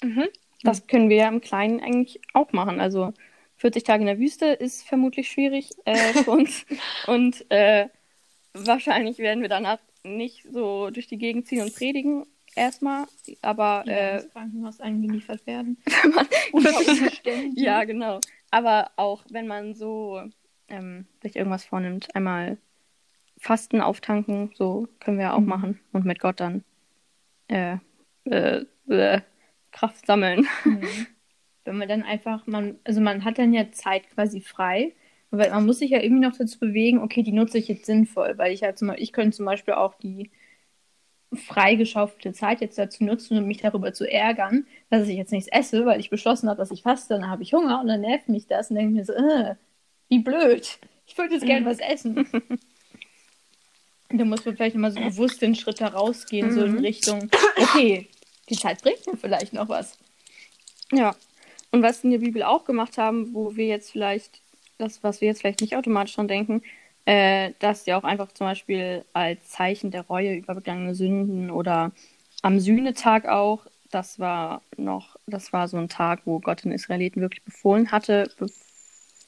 Mhm. 0.02 0.28
das 0.62 0.86
können 0.86 1.08
wir 1.08 1.16
ja 1.16 1.28
im 1.28 1.40
Kleinen 1.40 1.80
eigentlich 1.80 2.20
auch 2.34 2.52
machen. 2.52 2.80
Also 2.80 3.12
40 3.58 3.84
Tage 3.84 4.02
in 4.02 4.06
der 4.06 4.18
Wüste 4.18 4.46
ist 4.46 4.82
vermutlich 4.86 5.30
schwierig 5.30 5.70
äh, 5.84 6.14
für 6.14 6.30
uns 6.32 6.66
und 7.06 7.44
äh, 7.50 7.88
wahrscheinlich 8.54 9.18
werden 9.18 9.42
wir 9.42 9.48
danach 9.48 9.78
nicht 10.04 10.44
so 10.50 10.90
durch 10.90 11.06
die 11.06 11.18
Gegend 11.18 11.46
ziehen 11.46 11.62
und 11.62 11.74
predigen 11.74 12.26
erstmal, 12.54 13.06
aber 13.42 13.84
Ja, 13.86 13.92
äh, 13.92 14.16
ins 14.16 14.32
Krankenhaus 14.32 14.80
eingeliefert 14.80 15.46
werden. 15.46 15.78
man-. 16.12 16.26
Ja, 17.56 17.84
genau. 17.84 18.20
Aber 18.50 18.90
auch 18.96 19.24
wenn 19.30 19.46
man 19.46 19.74
so 19.74 20.22
ähm, 20.68 21.06
sich 21.22 21.36
irgendwas 21.36 21.64
vornimmt, 21.64 22.14
einmal 22.14 22.58
Fasten 23.38 23.80
auftanken, 23.80 24.50
so 24.54 24.88
können 25.00 25.18
wir 25.18 25.26
ja 25.26 25.34
auch 25.34 25.40
Mhm. 25.40 25.46
machen. 25.46 25.80
Und 25.92 26.04
mit 26.06 26.18
Gott 26.20 26.40
dann 26.40 26.64
äh, 27.48 27.76
äh, 28.24 28.64
äh, 28.88 29.20
Kraft 29.72 30.06
sammeln. 30.06 30.46
Mhm. 30.64 31.06
Wenn 31.68 31.76
man 31.76 31.88
dann 31.88 32.02
einfach, 32.02 32.46
man, 32.46 32.78
also 32.84 33.00
man 33.00 33.24
hat 33.24 33.38
dann 33.38 33.52
ja 33.52 33.70
Zeit 33.72 34.08
quasi 34.14 34.40
frei, 34.40 34.92
weil 35.30 35.50
man 35.50 35.66
muss 35.66 35.80
sich 35.80 35.90
ja 35.90 36.00
irgendwie 36.02 36.26
noch 36.26 36.36
dazu 36.36 36.58
bewegen, 36.58 37.00
okay, 37.00 37.22
die 37.22 37.32
nutze 37.32 37.58
ich 37.58 37.68
jetzt 37.68 37.84
sinnvoll, 37.86 38.38
weil 38.38 38.52
ich 38.52 38.62
halt 38.62 38.78
zum 38.78 38.88
Beispiel, 38.88 39.04
ich 39.04 39.12
könnte 39.12 39.36
zum 39.36 39.44
Beispiel 39.46 39.74
auch 39.74 39.94
die 39.96 40.30
freigeschaufelte 41.34 42.32
Zeit 42.32 42.62
jetzt 42.62 42.78
dazu 42.78 43.04
nutzen, 43.04 43.36
um 43.36 43.44
mich 43.44 43.58
darüber 43.58 43.92
zu 43.92 44.10
ärgern, 44.10 44.66
dass 44.88 45.06
ich 45.08 45.16
jetzt 45.16 45.30
nichts 45.30 45.48
esse, 45.52 45.84
weil 45.84 46.00
ich 46.00 46.08
beschlossen 46.08 46.48
habe, 46.48 46.56
dass 46.56 46.70
ich 46.70 46.82
faste, 46.82 47.14
dann 47.14 47.28
habe 47.28 47.42
ich 47.42 47.52
Hunger 47.52 47.80
und 47.80 47.86
dann 47.88 48.00
nervt 48.00 48.30
mich 48.30 48.46
das 48.46 48.70
und 48.70 48.76
denke 48.76 48.94
mir 48.94 49.04
so, 49.04 49.12
äh, 49.12 49.54
wie 50.08 50.20
blöd. 50.20 50.78
Ich 51.06 51.18
würde 51.18 51.34
jetzt 51.34 51.44
gerne 51.46 51.66
was 51.70 51.80
essen. 51.80 52.26
Da 54.10 54.24
muss 54.24 54.46
man 54.46 54.56
vielleicht 54.56 54.74
immer 54.74 54.90
so 54.90 55.00
bewusst 55.00 55.42
den 55.42 55.54
Schritt 55.54 55.82
da 55.82 55.88
rausgehen, 55.88 56.50
so 56.50 56.64
in 56.64 56.72
Mhm. 56.72 56.78
Richtung, 56.78 57.30
okay, 57.58 58.08
die 58.48 58.56
Zeit 58.56 58.82
bringt 58.82 59.06
mir 59.06 59.18
vielleicht 59.18 59.52
noch 59.52 59.68
was. 59.68 59.98
Ja. 60.92 61.14
Und 61.70 61.82
was 61.82 62.04
in 62.04 62.10
der 62.10 62.18
Bibel 62.18 62.42
auch 62.42 62.64
gemacht 62.64 62.98
haben, 62.98 63.34
wo 63.34 63.56
wir 63.56 63.66
jetzt 63.66 63.92
vielleicht, 63.92 64.40
das, 64.78 65.02
was 65.02 65.20
wir 65.20 65.28
jetzt 65.28 65.40
vielleicht 65.40 65.60
nicht 65.60 65.76
automatisch 65.76 66.14
dran 66.14 66.28
denken, 66.28 66.62
äh, 67.04 67.52
dass 67.58 67.84
die 67.84 67.94
auch 67.94 68.04
einfach 68.04 68.32
zum 68.32 68.46
Beispiel 68.46 69.04
als 69.12 69.48
Zeichen 69.48 69.90
der 69.90 70.02
Reue 70.02 70.34
über 70.34 70.54
begangene 70.54 70.94
Sünden 70.94 71.50
oder 71.50 71.92
am 72.42 72.60
Sühnetag 72.60 73.26
auch, 73.26 73.66
das 73.90 74.18
war 74.18 74.62
noch, 74.76 75.16
das 75.26 75.52
war 75.52 75.68
so 75.68 75.78
ein 75.78 75.88
Tag, 75.88 76.22
wo 76.24 76.40
Gott 76.40 76.64
den 76.64 76.72
Israeliten 76.72 77.20
wirklich 77.20 77.42
befohlen 77.42 77.90
hatte, 77.90 78.30
be 78.38 78.46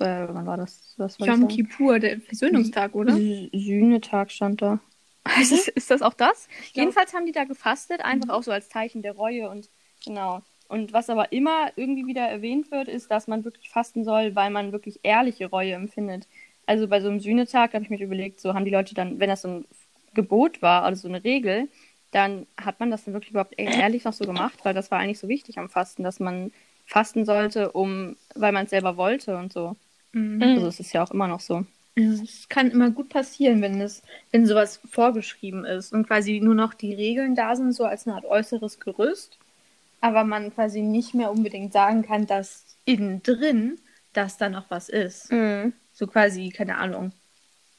äh, 0.00 0.26
wann 0.30 0.46
war 0.46 0.56
das? 0.56 0.94
Was 0.96 1.20
war 1.20 1.26
Yom 1.26 1.46
Kippur, 1.48 1.98
der 1.98 2.20
Versöhnungstag, 2.20 2.94
oder? 2.94 3.14
Sühnetag 3.16 4.30
stand 4.30 4.62
da. 4.62 4.80
Ist, 5.40 5.52
das, 5.52 5.68
ist 5.68 5.90
das 5.90 6.00
auch 6.02 6.14
das? 6.14 6.48
Jedenfalls 6.72 7.12
haben 7.12 7.26
die 7.26 7.32
da 7.32 7.44
gefastet, 7.44 8.00
einfach 8.02 8.30
auch 8.30 8.42
so 8.42 8.50
als 8.50 8.70
Zeichen 8.70 9.02
der 9.02 9.12
Reue 9.12 9.50
und 9.50 9.68
genau. 10.02 10.40
Und 10.70 10.92
was 10.92 11.10
aber 11.10 11.32
immer 11.32 11.72
irgendwie 11.74 12.06
wieder 12.06 12.22
erwähnt 12.22 12.70
wird, 12.70 12.86
ist, 12.86 13.10
dass 13.10 13.26
man 13.26 13.44
wirklich 13.44 13.70
fasten 13.70 14.04
soll, 14.04 14.36
weil 14.36 14.50
man 14.50 14.70
wirklich 14.70 15.00
ehrliche 15.02 15.46
Reue 15.46 15.72
empfindet. 15.72 16.28
Also 16.64 16.86
bei 16.86 17.00
so 17.00 17.08
einem 17.08 17.18
Sühnetag 17.18 17.74
habe 17.74 17.82
ich 17.82 17.90
mir 17.90 18.00
überlegt, 18.00 18.40
so 18.40 18.54
haben 18.54 18.64
die 18.64 18.70
Leute 18.70 18.94
dann, 18.94 19.18
wenn 19.18 19.28
das 19.28 19.42
so 19.42 19.48
ein 19.48 19.64
Gebot 20.14 20.62
war, 20.62 20.84
also 20.84 21.02
so 21.02 21.08
eine 21.08 21.24
Regel, 21.24 21.68
dann 22.12 22.46
hat 22.56 22.78
man 22.78 22.88
das 22.88 23.04
dann 23.04 23.14
wirklich 23.14 23.32
überhaupt 23.32 23.54
ehrlich 23.56 24.04
noch 24.04 24.12
so 24.12 24.24
gemacht, 24.24 24.60
weil 24.62 24.72
das 24.72 24.92
war 24.92 25.00
eigentlich 25.00 25.18
so 25.18 25.26
wichtig 25.26 25.58
am 25.58 25.68
Fasten, 25.68 26.04
dass 26.04 26.20
man 26.20 26.52
fasten 26.86 27.24
sollte, 27.24 27.72
um, 27.72 28.16
weil 28.36 28.52
man 28.52 28.66
es 28.66 28.70
selber 28.70 28.96
wollte 28.96 29.36
und 29.38 29.52
so. 29.52 29.74
Mhm. 30.12 30.40
Also 30.40 30.68
es 30.68 30.78
ist 30.78 30.92
ja 30.92 31.02
auch 31.02 31.10
immer 31.10 31.26
noch 31.26 31.40
so. 31.40 31.66
Es 31.96 32.48
kann 32.48 32.70
immer 32.70 32.92
gut 32.92 33.08
passieren, 33.08 33.60
wenn 33.60 33.80
es, 33.80 34.04
wenn 34.30 34.46
sowas 34.46 34.80
vorgeschrieben 34.88 35.64
ist 35.64 35.92
und 35.92 36.06
quasi 36.06 36.38
nur 36.38 36.54
noch 36.54 36.74
die 36.74 36.94
Regeln 36.94 37.34
da 37.34 37.56
sind, 37.56 37.72
so 37.72 37.86
als 37.86 38.06
eine 38.06 38.14
Art 38.14 38.24
äußeres 38.24 38.78
Gerüst, 38.78 39.39
aber 40.00 40.24
man 40.24 40.52
quasi 40.54 40.82
nicht 40.82 41.14
mehr 41.14 41.30
unbedingt 41.30 41.72
sagen 41.72 42.02
kann, 42.02 42.26
dass 42.26 42.66
innen 42.84 43.22
drin 43.22 43.78
dass 44.12 44.36
da 44.36 44.48
noch 44.48 44.70
was 44.70 44.88
ist. 44.88 45.30
Mhm. 45.30 45.72
So 45.92 46.08
quasi, 46.08 46.48
keine 46.48 46.78
Ahnung. 46.78 47.12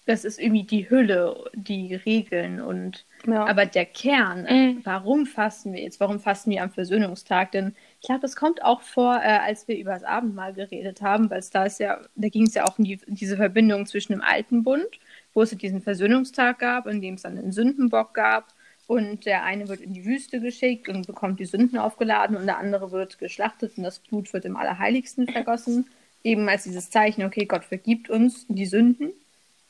Das 0.06 0.24
ist 0.24 0.40
irgendwie 0.40 0.64
die 0.64 0.90
Hülle, 0.90 1.52
die 1.54 1.94
Regeln 1.94 2.62
und 2.62 3.06
Ja. 3.28 3.46
aber 3.46 3.66
der 3.66 3.86
Kern, 3.86 4.44
Mhm. 4.50 4.80
warum 4.86 5.26
fasten 5.26 5.74
wir 5.74 5.82
jetzt? 5.82 6.00
Warum 6.00 6.20
fasten 6.22 6.50
wir 6.52 6.64
am 6.64 6.72
Versöhnungstag? 6.72 7.52
Denn 7.52 7.76
ich 8.00 8.08
glaube, 8.08 8.22
das 8.22 8.36
kommt 8.38 8.64
auch 8.64 8.82
vor, 8.82 9.18
äh, 9.18 9.40
als 9.40 9.68
wir 9.68 9.78
über 9.78 9.92
das 9.92 10.04
Abendmahl 10.04 10.54
geredet 10.54 11.02
haben, 11.02 11.30
weil 11.30 11.40
es 11.40 11.50
da 11.50 11.66
ist 11.66 11.80
ja, 11.82 12.00
da 12.16 12.30
ging 12.30 12.48
es 12.48 12.54
ja 12.54 12.64
auch 12.66 12.80
um 12.80 12.86
die, 12.86 13.00
diese 13.08 13.36
Verbindung 13.36 13.86
zwischen 13.86 14.14
dem 14.14 14.22
alten 14.22 14.64
Bund, 14.64 14.88
wo 15.34 15.42
es 15.42 15.50
diesen 15.52 15.82
Versöhnungstag 15.82 16.60
gab, 16.60 16.88
in 16.88 17.02
dem 17.02 17.16
es 17.16 17.24
dann 17.24 17.38
einen 17.38 17.52
Sündenbock 17.52 18.14
gab 18.14 18.48
und 18.88 19.26
der 19.26 19.44
eine 19.44 19.68
wird 19.70 19.80
in 19.82 19.94
die 19.94 20.06
Wüste 20.06 20.42
geschickt 20.42 20.90
und 20.90 21.08
bekommt 21.08 21.40
die 21.40 21.46
Sünden 21.46 21.78
aufgeladen 21.78 22.36
und 22.36 22.46
der 22.46 22.58
andere 22.58 22.92
wird 22.92 23.20
geschlachtet 23.20 23.78
und 23.78 23.84
das 23.84 24.00
Blut 24.00 24.34
wird 24.34 24.46
im 24.46 24.58
Allerheiligsten 24.58 25.28
vergossen, 25.28 25.90
eben 26.24 26.48
als 26.50 26.64
dieses 26.64 26.90
Zeichen, 26.90 27.24
okay, 27.24 27.46
Gott 27.46 27.64
vergibt 27.66 28.10
uns 28.10 28.46
die 28.48 28.66
Sünden 28.66 29.14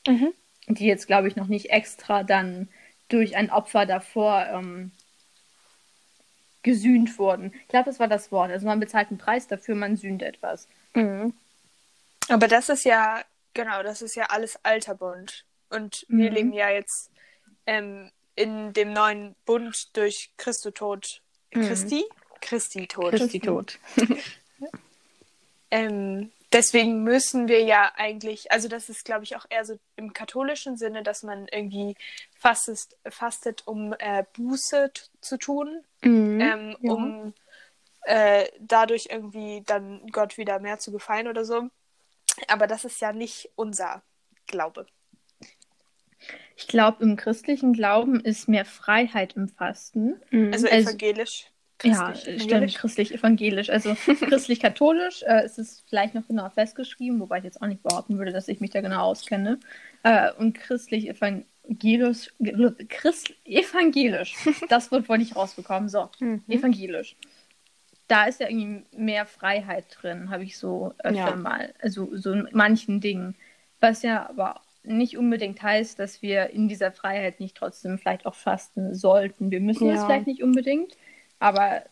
Mhm. 0.08 0.32
die 0.66 0.86
jetzt, 0.86 1.06
glaube 1.06 1.28
ich, 1.28 1.36
noch 1.36 1.46
nicht 1.46 1.70
extra 1.70 2.24
dann 2.24 2.68
durch 3.08 3.36
ein 3.36 3.50
Opfer 3.50 3.86
davor 3.86 4.46
ähm, 4.52 4.90
gesühnt 6.62 7.18
wurden. 7.18 7.52
Ich 7.62 7.68
glaube, 7.68 7.86
das 7.86 7.98
war 7.98 8.08
das 8.08 8.30
Wort. 8.32 8.50
Also 8.50 8.66
man 8.66 8.80
bezahlt 8.80 9.08
einen 9.10 9.18
Preis 9.18 9.46
dafür, 9.48 9.74
man 9.74 9.96
sühnt 9.96 10.22
etwas. 10.22 10.68
Mhm. 10.94 11.34
Aber 12.28 12.48
das 12.48 12.68
ist 12.68 12.84
ja, 12.84 13.22
genau, 13.54 13.82
das 13.82 14.02
ist 14.02 14.14
ja 14.14 14.26
alles 14.26 14.58
alter 14.64 14.94
Bund. 14.94 15.44
Und 15.70 16.04
wir 16.08 16.30
Mhm. 16.30 16.36
leben 16.36 16.52
ja 16.52 16.70
jetzt 16.70 17.10
ähm, 17.66 18.10
in 18.34 18.72
dem 18.72 18.92
neuen 18.92 19.34
Bund 19.44 19.96
durch 19.96 20.30
Christo 20.36 20.70
Tod. 20.70 21.20
Christi? 21.50 22.04
Christi 22.40 22.86
Tod. 22.86 23.10
Christi 23.14 23.40
tot. 23.40 23.78
Ähm, 25.70 26.30
deswegen 26.52 27.02
müssen 27.02 27.48
wir 27.48 27.62
ja 27.64 27.92
eigentlich, 27.96 28.52
also 28.52 28.68
das 28.68 28.88
ist, 28.90 29.04
glaube 29.04 29.24
ich, 29.24 29.36
auch 29.36 29.46
eher 29.48 29.64
so 29.64 29.78
im 29.96 30.12
katholischen 30.12 30.76
Sinne, 30.76 31.02
dass 31.02 31.22
man 31.22 31.48
irgendwie 31.48 31.96
fastet, 32.38 32.80
fastet 33.08 33.66
um 33.66 33.94
äh, 33.98 34.24
Buße 34.34 34.92
zu 35.20 35.38
tun, 35.38 35.82
Mhm. 36.02 36.40
ähm, 36.40 36.76
ja. 36.80 36.92
um 36.92 37.34
äh, 38.02 38.48
dadurch 38.58 39.06
irgendwie 39.10 39.62
dann 39.64 40.06
Gott 40.08 40.36
wieder 40.36 40.58
mehr 40.58 40.78
zu 40.78 40.92
gefallen 40.92 41.28
oder 41.28 41.44
so. 41.44 41.68
Aber 42.48 42.66
das 42.66 42.84
ist 42.84 43.00
ja 43.00 43.12
nicht 43.12 43.50
unser 43.54 44.02
Glaube. 44.46 44.86
Ich 46.62 46.68
glaube, 46.68 47.02
im 47.02 47.16
christlichen 47.16 47.72
Glauben 47.72 48.20
ist 48.20 48.48
mehr 48.48 48.64
Freiheit 48.64 49.34
im 49.36 49.48
Fasten. 49.48 50.14
Mhm. 50.30 50.52
Also 50.52 50.68
Also- 50.68 50.88
evangelisch. 50.90 51.46
Ja, 51.84 52.12
Christlich, 52.12 52.34
stimmt, 52.36 52.50
evangelisch. 52.52 52.74
christlich-evangelisch. 52.74 53.70
Also 53.70 53.94
christlich-katholisch 54.28 55.24
äh, 55.24 55.44
ist 55.44 55.58
es 55.58 55.82
vielleicht 55.88 56.14
noch 56.14 56.26
genau 56.28 56.48
festgeschrieben, 56.48 57.18
wobei 57.18 57.38
ich 57.38 57.44
jetzt 57.44 57.60
auch 57.60 57.66
nicht 57.66 57.82
behaupten 57.82 58.18
würde, 58.18 58.30
dass 58.30 58.46
ich 58.46 58.60
mich 58.60 58.70
da 58.70 58.80
genau 58.80 59.02
auskenne. 59.06 59.58
Äh, 60.04 60.30
und 60.38 60.54
christlich-evangelisch, 60.54 62.30
Christ, 62.88 63.34
evangelisch, 63.44 64.36
das 64.68 64.92
wird 64.92 65.08
wohl 65.08 65.18
nicht 65.18 65.34
rausbekommen. 65.34 65.88
So, 65.88 66.08
Mhm. 66.20 66.42
evangelisch. 66.48 67.16
Da 68.06 68.24
ist 68.26 68.40
ja 68.40 68.48
irgendwie 68.48 68.84
mehr 68.96 69.26
Freiheit 69.26 69.86
drin, 69.90 70.30
habe 70.30 70.44
ich 70.44 70.58
so 70.58 70.94
öfter 70.98 71.30
Ja. 71.30 71.34
mal. 71.36 71.74
Also 71.80 72.14
so 72.16 72.32
in 72.32 72.48
manchen 72.52 73.00
Dingen. 73.00 73.34
Was 73.80 74.02
ja 74.02 74.28
aber 74.28 74.60
nicht 74.84 75.16
unbedingt 75.18 75.62
heißt, 75.62 75.98
dass 75.98 76.22
wir 76.22 76.50
in 76.50 76.68
dieser 76.68 76.92
Freiheit 76.92 77.40
nicht 77.40 77.56
trotzdem 77.56 77.98
vielleicht 77.98 78.26
auch 78.26 78.34
fasten 78.34 78.94
sollten. 78.94 79.50
Wir 79.50 79.60
müssen 79.60 79.90
es 79.90 80.04
Ja. 80.04 80.04
vielleicht 80.04 80.26
nicht 80.26 80.42
unbedingt, 80.42 80.96
aber 81.38 81.84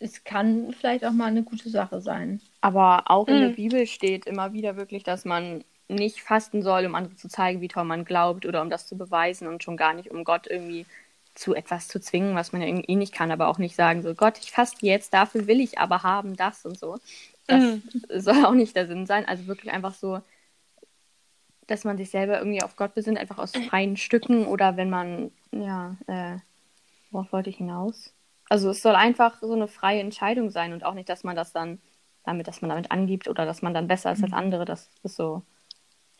es 0.00 0.24
kann 0.24 0.72
vielleicht 0.72 1.04
auch 1.04 1.12
mal 1.12 1.26
eine 1.26 1.42
gute 1.44 1.70
Sache 1.70 2.00
sein. 2.00 2.40
Aber 2.60 3.04
auch 3.10 3.30
in 3.30 3.40
der 3.40 3.50
Mhm. 3.50 3.54
Bibel 3.54 3.86
steht 3.86 4.26
immer 4.26 4.52
wieder 4.52 4.76
wirklich, 4.76 5.04
dass 5.04 5.24
man 5.24 5.64
nicht 5.88 6.22
fasten 6.22 6.62
soll, 6.62 6.86
um 6.86 6.94
anderen 6.94 7.16
zu 7.16 7.28
zeigen, 7.28 7.60
wie 7.60 7.68
toll 7.68 7.84
man 7.84 8.04
glaubt 8.04 8.44
oder 8.46 8.62
um 8.62 8.70
das 8.70 8.86
zu 8.86 8.98
beweisen 8.98 9.46
und 9.48 9.62
schon 9.62 9.76
gar 9.76 9.94
nicht, 9.94 10.10
um 10.10 10.24
Gott 10.24 10.46
irgendwie 10.48 10.86
zu 11.34 11.54
etwas 11.54 11.86
zu 11.88 12.00
zwingen, 12.00 12.34
was 12.34 12.52
man 12.52 12.60
ja 12.60 12.66
irgendwie 12.68 12.90
eh 12.92 12.96
nicht 12.96 13.14
kann, 13.14 13.30
aber 13.30 13.48
auch 13.48 13.58
nicht 13.58 13.76
sagen 13.76 14.02
so, 14.02 14.14
Gott, 14.14 14.38
ich 14.38 14.50
faste 14.50 14.84
jetzt, 14.86 15.14
dafür 15.14 15.46
will 15.46 15.60
ich 15.60 15.78
aber 15.78 16.02
haben 16.02 16.34
das 16.36 16.64
und 16.66 16.78
so. 16.78 16.98
Das 17.46 17.80
Mhm. 17.82 18.08
soll 18.12 18.44
auch 18.44 18.54
nicht 18.54 18.74
der 18.76 18.86
Sinn 18.88 19.06
sein. 19.06 19.24
Also 19.26 19.46
wirklich 19.46 19.72
einfach 19.72 19.94
so, 19.94 20.20
dass 21.68 21.84
man 21.84 21.96
sich 21.96 22.10
selber 22.10 22.38
irgendwie 22.38 22.62
auf 22.62 22.76
Gott 22.76 22.94
besinnt, 22.94 23.18
einfach 23.18 23.38
aus 23.38 23.52
freien 23.52 23.96
Stücken 23.96 24.46
oder 24.46 24.76
wenn 24.76 24.90
man, 24.90 25.30
ja, 25.52 25.96
äh, 26.06 26.36
worauf 27.10 27.32
wollte 27.32 27.50
ich 27.50 27.58
hinaus? 27.58 28.12
Also 28.48 28.70
es 28.70 28.82
soll 28.82 28.94
einfach 28.94 29.40
so 29.40 29.52
eine 29.52 29.68
freie 29.68 30.00
Entscheidung 30.00 30.50
sein 30.50 30.72
und 30.72 30.84
auch 30.84 30.94
nicht, 30.94 31.08
dass 31.08 31.22
man 31.24 31.36
das 31.36 31.52
dann 31.52 31.80
damit, 32.24 32.48
dass 32.48 32.62
man 32.62 32.70
damit 32.70 32.90
angibt 32.90 33.28
oder 33.28 33.46
dass 33.46 33.62
man 33.62 33.74
dann 33.74 33.86
besser 33.88 34.12
ist 34.12 34.22
als 34.22 34.32
andere. 34.32 34.64
Das 34.64 34.90
ist 35.02 35.16
so, 35.16 35.42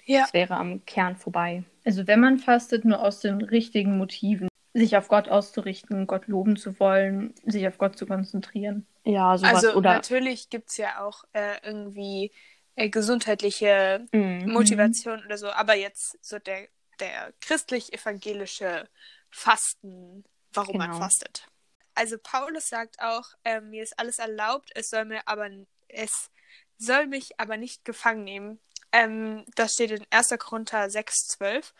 Ja. 0.05 0.21
das 0.21 0.35
wäre 0.35 0.57
am 0.57 0.85
Kern 0.87 1.17
vorbei. 1.17 1.64
Also 1.85 2.07
wenn 2.07 2.21
man 2.21 2.38
fastet, 2.38 2.85
nur 2.85 3.02
aus 3.02 3.21
den 3.21 3.40
richtigen 3.43 3.97
Motiven, 3.99 4.49
sich 4.75 4.97
auf 4.97 5.09
Gott 5.09 5.28
auszurichten, 5.28 6.07
Gott 6.07 6.28
loben 6.28 6.57
zu 6.57 6.78
wollen, 6.78 7.35
sich 7.45 7.67
auf 7.67 7.78
Gott 7.78 7.99
zu 7.99 8.07
konzentrieren. 8.07 8.87
Ja, 9.05 9.37
sowas 9.38 9.64
Also 9.64 9.76
oder 9.76 9.95
natürlich 9.95 10.50
gibt 10.50 10.69
es 10.69 10.76
ja 10.76 11.00
auch 11.00 11.25
äh, 11.33 11.57
irgendwie 11.62 12.31
äh, 12.78 12.88
gesundheitliche 12.88 14.06
Mhm. 14.12 14.52
Motivation 14.52 15.25
oder 15.25 15.37
so, 15.37 15.50
aber 15.50 15.75
jetzt 15.75 16.16
so 16.25 16.38
der, 16.38 16.68
der 17.00 17.32
christlich-evangelische 17.40 18.88
Fasten, 19.30 20.25
warum 20.52 20.76
man 20.78 20.88
Genau. 20.90 21.00
fastet. 21.00 21.47
Also 21.94 22.16
Paulus 22.23 22.68
sagt 22.68 23.00
auch, 23.00 23.25
äh, 23.44 23.61
mir 23.61 23.82
ist 23.82 23.99
alles 23.99 24.18
erlaubt, 24.18 24.70
es 24.75 24.88
soll 24.90 25.04
mir 25.04 25.26
aber 25.26 25.50
es 25.88 26.30
soll 26.78 27.06
mich 27.08 27.40
aber 27.40 27.56
nicht 27.56 27.85
gefangen 27.85 28.23
nehmen. 28.25 28.61
Ähm, 28.92 29.44
das 29.56 29.73
steht 29.75 29.90
in 29.90 30.06
1. 30.11 30.38
Korinther 30.38 30.88
6,12. 30.88 31.75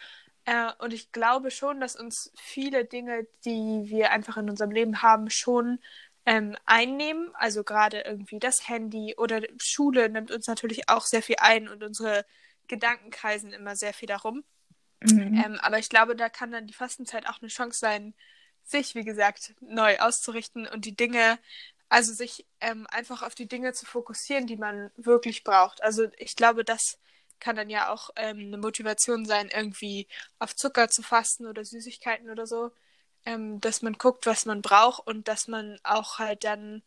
Äh, 0.45 0.73
und 0.81 0.93
ich 0.93 1.13
glaube 1.13 1.51
schon, 1.51 1.81
dass 1.81 1.95
uns 1.95 2.33
viele 2.37 2.85
Dinge, 2.85 3.27
die 3.45 3.83
wir 3.89 4.11
einfach 4.11 4.37
in 4.39 4.51
unserem 4.51 4.73
Leben 4.73 5.03
haben, 5.03 5.31
schon 5.31 5.79
ähm, 6.29 6.55
einnehmen. 6.67 7.31
Also 7.33 7.65
gerade 7.65 8.03
irgendwie 8.03 8.39
das 8.39 8.69
Handy 8.69 9.15
oder 9.17 9.41
Schule 9.57 10.11
nimmt 10.11 10.31
uns 10.31 10.47
natürlich 10.47 10.91
auch 10.91 11.07
sehr 11.07 11.23
viel 11.23 11.37
ein 11.39 11.69
und 11.69 11.83
unsere 11.83 12.27
Gedanken 12.67 13.11
kreisen 13.11 13.55
immer 13.55 13.77
sehr 13.77 13.95
viel 13.95 14.09
darum. 14.09 14.45
Mhm. 15.01 15.43
Ähm, 15.43 15.59
aber 15.63 15.79
ich 15.79 15.89
glaube, 15.89 16.15
da 16.15 16.29
kann 16.29 16.51
dann 16.51 16.67
die 16.67 16.75
Fastenzeit 16.75 17.27
auch 17.27 17.41
eine 17.41 17.49
Chance 17.49 17.79
sein, 17.79 18.13
sich, 18.63 18.95
wie 18.95 19.05
gesagt, 19.05 19.55
neu 19.63 19.99
auszurichten 20.01 20.67
und 20.67 20.85
die 20.85 20.95
Dinge, 20.95 21.39
also 21.89 22.13
sich 22.13 22.45
ähm, 22.61 22.87
einfach 22.91 23.23
auf 23.23 23.35
die 23.35 23.49
Dinge 23.49 23.73
zu 23.73 23.87
fokussieren, 23.87 24.47
die 24.47 24.59
man 24.59 24.91
wirklich 24.97 25.45
braucht. 25.45 25.83
Also 25.83 26.09
ich 26.19 26.37
glaube, 26.37 26.63
das 26.63 26.99
kann 27.41 27.57
dann 27.57 27.71
ja 27.71 27.91
auch 27.91 28.11
ähm, 28.17 28.39
eine 28.39 28.59
Motivation 28.59 29.25
sein, 29.25 29.49
irgendwie 29.49 30.07
auf 30.39 30.55
Zucker 30.55 30.91
zu 30.91 31.03
fasten 31.03 31.47
oder 31.47 31.65
Süßigkeiten 31.65 32.29
oder 32.29 32.47
so, 32.47 32.71
ähm, 33.25 33.61
dass 33.61 33.83
man 33.83 33.95
guckt, 33.95 34.27
was 34.27 34.47
man 34.47 34.63
braucht 34.63 35.07
und 35.07 35.29
dass 35.29 35.49
man 35.49 35.79
auch 35.85 36.19
halt 36.19 36.45
dann 36.45 36.83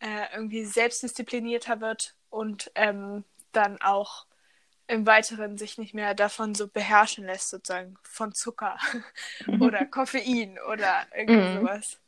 äh, 0.00 0.26
irgendwie 0.34 0.64
selbstdisziplinierter 0.64 1.80
wird 1.80 2.16
und 2.30 2.70
ähm, 2.76 3.24
dann 3.52 3.80
auch 3.82 4.26
im 4.88 5.06
Weiteren 5.06 5.58
sich 5.58 5.78
nicht 5.78 5.94
mehr 5.94 6.14
davon 6.14 6.54
so 6.54 6.68
beherrschen 6.68 7.24
lässt, 7.26 7.50
sozusagen 7.50 7.96
von 8.02 8.32
Zucker 8.34 8.78
oder 9.58 9.86
Koffein 9.86 10.58
oder 10.70 11.06
irgendwie 11.16 11.46
Mhm. 11.46 11.48
sowas. 11.48 11.98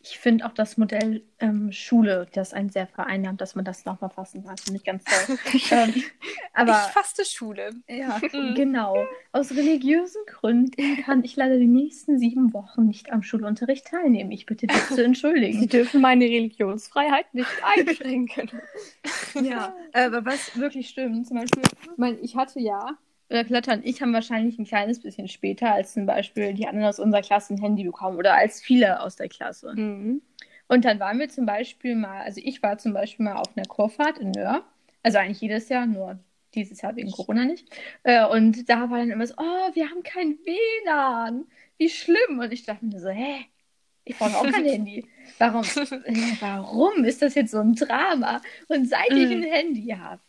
Ich 0.00 0.18
finde 0.18 0.46
auch 0.46 0.52
das 0.52 0.76
Modell 0.76 1.22
ähm, 1.40 1.72
Schule, 1.72 2.28
das 2.32 2.52
einen 2.52 2.70
sehr 2.70 2.86
vereinnahmt, 2.86 3.40
dass 3.40 3.56
man 3.56 3.64
das 3.64 3.84
nochmal 3.84 4.10
fassen 4.10 4.44
kann. 4.44 4.56
Finde 4.56 4.78
ich 4.78 4.84
ganz 4.84 5.04
toll. 5.04 5.38
ähm, 5.70 6.04
aber 6.54 6.72
ich 6.72 6.92
faste 6.92 7.24
Schule. 7.24 7.70
ja, 7.88 8.18
genau. 8.54 8.96
Aus 9.32 9.50
religiösen 9.50 10.20
Gründen 10.26 11.02
kann 11.02 11.24
ich 11.24 11.34
leider 11.34 11.58
die 11.58 11.66
nächsten 11.66 12.18
sieben 12.18 12.52
Wochen 12.52 12.86
nicht 12.86 13.10
am 13.10 13.22
Schulunterricht 13.22 13.86
teilnehmen. 13.86 14.30
Ich 14.30 14.46
bitte 14.46 14.68
dich 14.68 14.86
zu 14.86 14.94
Sie 14.94 15.02
entschuldigen. 15.02 15.68
dürfen 15.68 16.00
meine 16.00 16.24
Religionsfreiheit 16.24 17.34
nicht 17.34 17.50
einschränken. 17.62 18.50
ja, 19.42 19.74
aber 19.92 20.24
was 20.24 20.56
wirklich 20.58 20.88
stimmt, 20.88 21.26
zum 21.26 21.38
Beispiel, 21.38 21.62
ich 21.82 21.98
meine, 21.98 22.18
ich 22.18 22.36
hatte 22.36 22.60
ja, 22.60 22.96
oder 23.30 23.44
Kletter 23.44 23.74
und 23.74 23.84
ich 23.84 24.00
haben 24.00 24.12
wahrscheinlich 24.12 24.58
ein 24.58 24.64
kleines 24.64 25.00
bisschen 25.00 25.28
später 25.28 25.72
als 25.72 25.92
zum 25.92 26.06
Beispiel 26.06 26.54
die 26.54 26.66
anderen 26.66 26.88
aus 26.88 26.98
unserer 26.98 27.22
Klasse 27.22 27.54
ein 27.54 27.60
Handy 27.60 27.84
bekommen 27.84 28.16
oder 28.16 28.34
als 28.34 28.60
viele 28.60 29.00
aus 29.00 29.16
der 29.16 29.28
Klasse. 29.28 29.74
Mhm. 29.74 30.22
Und 30.68 30.84
dann 30.84 31.00
waren 31.00 31.18
wir 31.18 31.28
zum 31.28 31.46
Beispiel 31.46 31.94
mal, 31.94 32.22
also 32.22 32.40
ich 32.44 32.62
war 32.62 32.78
zum 32.78 32.92
Beispiel 32.92 33.24
mal 33.24 33.36
auf 33.36 33.56
einer 33.56 33.66
Kurfahrt 33.66 34.18
in 34.18 34.30
Nöhr. 34.32 34.62
Also 35.02 35.18
eigentlich 35.18 35.40
jedes 35.40 35.68
Jahr, 35.68 35.86
nur 35.86 36.18
dieses 36.54 36.80
Jahr 36.82 36.96
wegen 36.96 37.10
Corona 37.10 37.44
nicht. 37.44 37.68
Äh, 38.02 38.26
und 38.26 38.68
da 38.68 38.90
war 38.90 38.98
dann 38.98 39.10
immer 39.10 39.26
so, 39.26 39.34
oh, 39.38 39.74
wir 39.74 39.88
haben 39.88 40.02
kein 40.02 40.38
WLAN. 40.44 41.46
Wie 41.78 41.88
schlimm. 41.88 42.38
Und 42.38 42.52
ich 42.52 42.64
dachte 42.64 42.84
mir 42.84 43.00
so, 43.00 43.08
hä? 43.08 43.46
Ich 44.04 44.16
brauche 44.18 44.36
auch 44.38 44.50
kein 44.50 44.64
Handy. 44.64 45.06
Warum? 45.38 45.62
äh, 46.04 46.32
warum 46.40 47.04
ist 47.04 47.22
das 47.22 47.34
jetzt 47.34 47.50
so 47.50 47.60
ein 47.60 47.74
Drama? 47.74 48.40
Und 48.68 48.88
seit 48.88 49.10
ich 49.10 49.30
ein 49.30 49.42
Handy 49.42 49.88
habe, 49.98 50.20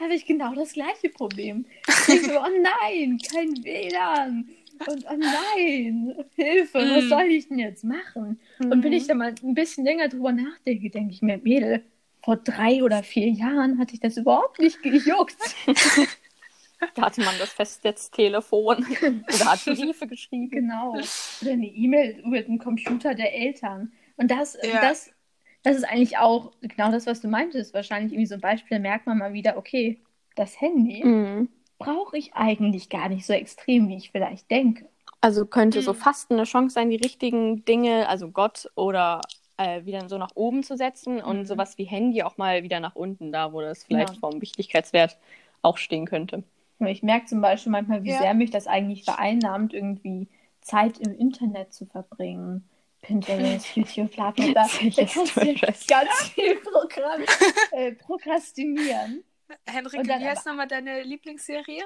habe 0.00 0.14
ich 0.14 0.26
genau 0.26 0.54
das 0.54 0.72
gleiche 0.72 1.08
Problem. 1.10 1.64
Ich 2.08 2.22
so, 2.22 2.38
oh 2.38 2.62
nein, 2.62 3.18
kein 3.32 3.64
WLAN. 3.64 4.48
Und 4.86 5.06
oh 5.10 5.16
nein, 5.16 6.14
Hilfe, 6.34 6.78
was 6.78 7.04
Mm. 7.04 7.08
soll 7.08 7.22
ich 7.30 7.48
denn 7.48 7.58
jetzt 7.58 7.82
machen? 7.82 8.38
Und 8.58 8.84
wenn 8.84 8.92
ich 8.92 9.06
da 9.06 9.14
mal 9.14 9.34
ein 9.42 9.54
bisschen 9.54 9.84
länger 9.84 10.08
drüber 10.08 10.32
nachdenke, 10.32 10.90
denke 10.90 11.14
ich 11.14 11.22
mir, 11.22 11.38
Mädel, 11.38 11.82
vor 12.22 12.36
drei 12.36 12.82
oder 12.82 13.02
vier 13.02 13.28
Jahren 13.30 13.78
hatte 13.78 13.94
ich 13.94 14.00
das 14.00 14.16
überhaupt 14.18 14.58
nicht 14.58 14.82
gejuckt. 14.82 15.36
Da 16.94 17.02
hatte 17.06 17.22
man 17.22 17.34
das 17.38 17.52
Festnetztelefon 17.54 18.84
oder 19.34 19.44
hat 19.52 19.64
Briefe 19.64 20.06
geschrieben. 20.06 20.50
Genau. 20.50 20.92
Oder 21.40 21.52
eine 21.52 21.66
E-Mail 21.66 22.20
über 22.24 22.42
den 22.42 22.58
Computer 22.58 23.14
der 23.14 23.34
Eltern. 23.34 23.92
Und 24.18 24.30
das, 24.30 24.58
Ja. 24.62 24.80
das, 24.82 25.10
das 25.66 25.76
ist 25.78 25.84
eigentlich 25.84 26.18
auch 26.18 26.52
genau 26.60 26.90
das, 26.92 27.06
was 27.06 27.20
du 27.20 27.28
meintest. 27.28 27.74
Wahrscheinlich 27.74 28.12
irgendwie 28.12 28.26
so 28.26 28.34
ein 28.36 28.40
Beispiel, 28.40 28.76
da 28.78 28.82
merkt 28.82 29.06
man 29.06 29.18
mal 29.18 29.32
wieder, 29.32 29.56
okay, 29.56 30.00
das 30.36 30.60
Handy 30.60 31.02
Mhm. 31.04 31.48
brauche 31.78 32.16
ich 32.16 32.34
eigentlich 32.34 32.88
gar 32.88 33.08
nicht 33.08 33.26
so 33.26 33.32
extrem, 33.32 33.88
wie 33.88 33.96
ich 33.96 34.10
vielleicht 34.10 34.50
denke. 34.50 34.88
Also 35.20 35.44
könnte 35.44 35.82
so 35.82 35.92
Mhm. 35.92 35.96
fast 35.96 36.30
eine 36.30 36.44
Chance 36.44 36.74
sein, 36.74 36.90
die 36.90 36.96
richtigen 36.96 37.64
Dinge, 37.64 38.08
also 38.08 38.28
Gott 38.30 38.70
oder 38.76 39.20
äh, 39.56 39.84
wieder 39.84 40.08
so 40.08 40.18
nach 40.18 40.32
oben 40.36 40.62
zu 40.62 40.76
setzen 40.76 41.20
und 41.20 41.40
Mhm. 41.40 41.46
sowas 41.46 41.78
wie 41.78 41.84
Handy 41.84 42.22
auch 42.22 42.36
mal 42.36 42.62
wieder 42.62 42.78
nach 42.78 42.94
unten, 42.94 43.32
da 43.32 43.52
wo 43.52 43.60
das 43.60 43.82
vielleicht 43.84 44.14
Ja. 44.14 44.20
vom 44.20 44.40
Wichtigkeitswert 44.40 45.18
auch 45.62 45.78
stehen 45.78 46.06
könnte. 46.06 46.44
Und 46.78 46.86
Ich 46.86 47.02
merke 47.02 47.26
zum 47.26 47.40
Beispiel 47.40 47.72
manchmal, 47.72 48.04
wie 48.04 48.10
Ja. 48.10 48.18
sehr 48.18 48.34
mich 48.34 48.50
das 48.50 48.66
eigentlich 48.66 49.02
vereinnahmt, 49.04 49.72
irgendwie 49.74 50.28
Zeit 50.60 50.98
im 50.98 51.12
Internet 51.12 51.72
zu 51.72 51.86
verbringen. 51.86 52.68
Pinterest, 53.06 53.76
YouTube, 53.76 54.10
bla 54.12 54.30
bla 54.32 54.46
bla. 54.46 54.68
Da 54.96 55.04
kannst 55.04 55.36
du 55.36 55.86
ganz 55.86 56.22
viel 56.34 56.56
Programm, 56.56 57.22
äh, 57.72 57.92
prokrastinieren. 57.92 59.24
Dann 59.64 59.84
wie 59.84 60.12
heißt 60.12 60.46
nochmal 60.46 60.66
deine 60.66 61.02
Lieblingsserie? 61.02 61.84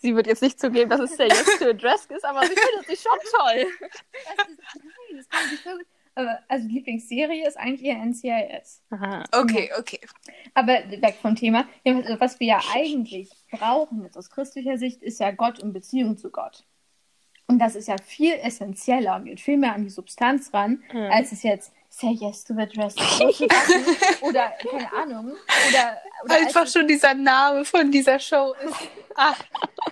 Sie 0.00 0.14
wird 0.14 0.26
jetzt 0.26 0.42
nicht 0.42 0.60
zugeben, 0.60 0.90
dass 0.90 1.00
es 1.00 1.16
der 1.16 1.28
Yes 1.28 1.58
to 1.58 1.70
Address 1.70 2.06
ist, 2.06 2.24
aber 2.24 2.42
sie 2.42 2.54
findet 2.54 2.86
sie 2.88 2.96
schon 2.96 3.18
toll. 3.32 3.66
Das 4.36 4.48
ist, 4.48 4.58
nein, 4.58 5.16
das 5.16 5.28
kann 5.28 5.40
ich 5.44 5.50
nicht 5.52 5.64
so 5.64 5.70
gut. 5.70 5.86
Aber 6.14 6.40
also 6.48 6.66
Lieblingsserie 6.66 7.46
ist 7.46 7.56
eigentlich 7.56 7.84
eher 7.84 8.04
NCIS. 8.04 8.82
Aha. 8.90 9.22
Okay, 9.32 9.70
okay. 9.78 10.00
Aber 10.54 10.72
weg 10.72 11.16
vom 11.22 11.36
Thema. 11.36 11.68
Ja, 11.84 11.96
also 11.96 12.20
Was 12.20 12.40
wir 12.40 12.48
ja 12.48 12.60
eigentlich 12.74 13.30
brauchen, 13.52 14.02
jetzt 14.02 14.18
aus 14.18 14.28
christlicher 14.28 14.78
Sicht, 14.78 15.02
ist 15.02 15.20
ja 15.20 15.30
Gott 15.30 15.60
und 15.60 15.72
Beziehung 15.72 16.18
zu 16.18 16.30
Gott. 16.30 16.64
Und 17.50 17.58
das 17.60 17.74
ist 17.76 17.88
ja 17.88 17.96
viel 18.04 18.34
essentieller 18.34 19.16
und 19.16 19.24
geht 19.24 19.40
viel 19.40 19.56
mehr 19.56 19.74
an 19.74 19.84
die 19.84 19.88
Substanz 19.90 20.52
ran, 20.52 20.82
Mhm. 20.92 21.10
als 21.10 21.32
es 21.32 21.42
jetzt 21.42 21.72
Say 21.88 22.10
Yes 22.10 22.44
to 22.44 22.54
the 22.54 22.66
Dress 22.66 22.94
oder 24.20 24.52
keine 24.70 24.92
Ahnung. 24.92 25.32
Oder, 25.70 25.96
oder 26.24 26.34
Einfach 26.34 26.66
schon 26.66 26.86
dieser 26.86 27.14
Name 27.14 27.64
von 27.64 27.90
dieser 27.90 28.18
Show 28.18 28.54
ist. 28.62 28.74
Ach, 29.16 29.36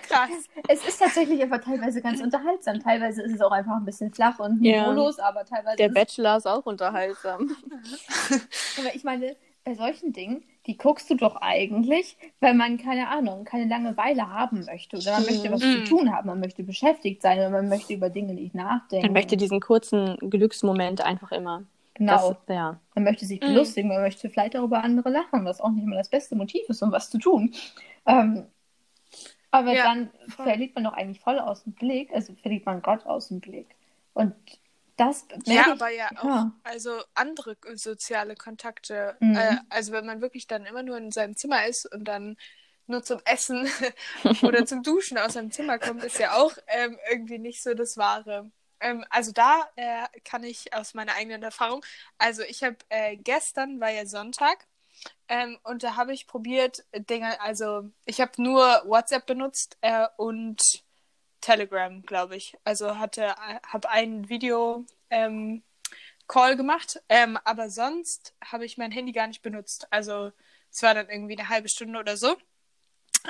krass. 0.07 0.29
es 0.67 0.87
ist 0.87 0.99
tatsächlich 0.99 1.41
einfach 1.41 1.59
teilweise 1.59 1.99
ganz 2.01 2.21
unterhaltsam. 2.21 2.79
Teilweise 2.81 3.23
ist 3.23 3.33
es 3.33 3.41
auch 3.41 3.51
einfach 3.51 3.75
ein 3.77 3.85
bisschen 3.85 4.13
flach 4.13 4.37
und 4.39 4.63
Ja. 4.63 4.81
niveaulos, 4.83 5.17
aber 5.17 5.43
teilweise 5.43 5.77
Der 5.77 5.89
Bachelor 5.89 6.37
ist 6.37 6.45
auch 6.45 6.65
unterhaltsam. 6.67 7.57
Aber 8.77 8.93
ich 8.95 9.03
meine, 9.03 9.35
bei 9.67 9.75
solchen 9.75 10.13
Dingen, 10.13 10.43
die 10.65 10.77
guckst 10.77 11.09
du 11.09 11.15
doch 11.15 11.35
eigentlich, 11.41 12.15
weil 12.39 12.53
man, 12.53 12.77
keine 12.77 13.09
Ahnung, 13.09 13.43
keine 13.43 13.65
Langeweile 13.65 14.29
haben 14.29 14.63
möchte. 14.63 14.97
Oder 14.97 15.11
man 15.11 15.25
möchte 15.25 15.51
was 15.51 15.59
Mhm. 15.61 15.71
zu 15.71 15.83
tun 15.83 16.15
haben, 16.15 16.27
man 16.27 16.39
möchte 16.39 16.63
beschäftigt 16.63 17.21
sein 17.21 17.37
oder 17.39 17.49
man 17.49 17.67
möchte 17.67 17.93
über 17.93 18.09
Dinge 18.09 18.33
nicht 18.33 18.55
nachdenken. 18.55 19.07
Man 19.07 19.13
möchte 19.13 19.35
diesen 19.35 19.59
kurzen 19.59 20.17
Glücksmoment 20.29 21.01
einfach 21.01 21.33
immer. 21.33 21.63
genau. 21.95 22.29
Das, 22.47 22.55
ja. 22.55 22.79
Man 22.95 23.03
möchte 23.03 23.25
sich 23.25 23.41
Mhm. 23.41 23.45
belustigen, 23.47 23.89
man 23.89 24.01
möchte 24.01 24.29
vielleicht 24.29 24.55
auch 24.55 24.63
über 24.63 24.83
andere 24.83 25.09
lachen, 25.09 25.43
was 25.43 25.59
auch 25.59 25.69
nicht 25.71 25.83
immer 25.83 25.97
das 25.97 26.09
beste 26.09 26.35
Motiv 26.35 26.61
ist, 26.69 26.81
um 26.81 26.91
was 26.93 27.09
zu 27.09 27.17
tun. 27.17 27.53
Ähm, 28.05 28.45
aber 29.51 29.73
Ja, 29.73 29.83
dann 29.85 30.09
voll. 30.27 30.45
verliert 30.45 30.75
man 30.75 30.83
doch 30.85 30.93
eigentlich 30.93 31.19
voll 31.19 31.39
aus 31.39 31.63
dem 31.63 31.73
Blick, 31.73 32.13
also 32.13 32.33
verliert 32.35 32.65
man 32.65 32.81
Gott 32.81 33.05
aus 33.05 33.29
dem 33.29 33.39
Blick. 33.41 33.67
Und 34.13 34.33
das 34.97 35.25
Ja, 35.45 35.71
aber 35.71 35.89
ja 35.89 36.09
auch, 36.17 36.47
also 36.63 37.01
andere 37.13 37.55
soziale 37.75 38.35
Kontakte. 38.35 39.15
Mhm. 39.19 39.35
Äh, 39.35 39.57
also 39.69 39.91
wenn 39.93 40.05
man 40.05 40.21
wirklich 40.21 40.47
dann 40.47 40.65
immer 40.65 40.83
nur 40.83 40.97
in 40.97 41.11
seinem 41.11 41.35
Zimmer 41.35 41.65
ist 41.67 41.85
und 41.91 42.05
dann 42.05 42.37
nur 42.87 43.03
zum 43.03 43.21
Essen 43.25 43.67
oder 44.43 44.65
zum 44.65 44.83
Duschen 44.83 45.17
aus 45.17 45.33
seinem 45.33 45.51
Zimmer 45.51 45.77
kommt, 45.79 46.03
ist 46.03 46.19
ja 46.19 46.33
auch 46.33 46.53
ähm, 46.67 46.97
irgendwie 47.11 47.37
nicht 47.37 47.61
so 47.61 47.73
das 47.73 47.97
Wahre. 47.97 48.51
Ähm, 48.79 49.05
also 49.09 49.31
da 49.31 49.69
äh, 49.75 50.07
kann 50.23 50.43
ich 50.43 50.73
aus 50.73 50.93
meiner 50.93 51.13
eigenen 51.15 51.43
Erfahrung, 51.43 51.83
also 52.17 52.43
ich 52.43 52.63
habe 52.63 52.77
äh, 52.89 53.17
gestern 53.17 53.79
war 53.79 53.89
ja 53.89 54.05
Sonntag 54.05 54.67
ähm, 55.27 55.57
und 55.63 55.83
da 55.83 55.95
habe 55.95 56.13
ich 56.13 56.27
probiert 56.27 56.85
Dinge, 56.93 57.39
also 57.41 57.89
ich 58.05 58.21
habe 58.21 58.31
nur 58.41 58.63
WhatsApp 58.85 59.25
benutzt 59.25 59.77
äh, 59.81 60.07
und 60.17 60.83
Telegram, 61.41 62.01
glaube 62.03 62.35
ich. 62.35 62.57
Also 62.63 62.97
hatte, 62.97 63.35
habe 63.67 63.89
ein 63.89 64.29
Video 64.29 64.85
ähm, 65.09 65.63
Call 66.27 66.57
gemacht, 66.57 67.01
ähm, 67.09 67.37
aber 67.45 67.69
sonst 67.69 68.35
habe 68.43 68.65
ich 68.65 68.77
mein 68.77 68.91
Handy 68.91 69.11
gar 69.11 69.27
nicht 69.27 69.41
benutzt. 69.41 69.87
Also 69.91 70.31
es 70.71 70.83
war 70.83 70.93
dann 70.93 71.09
irgendwie 71.09 71.37
eine 71.37 71.49
halbe 71.49 71.69
Stunde 71.69 71.99
oder 71.99 72.17
so. 72.17 72.35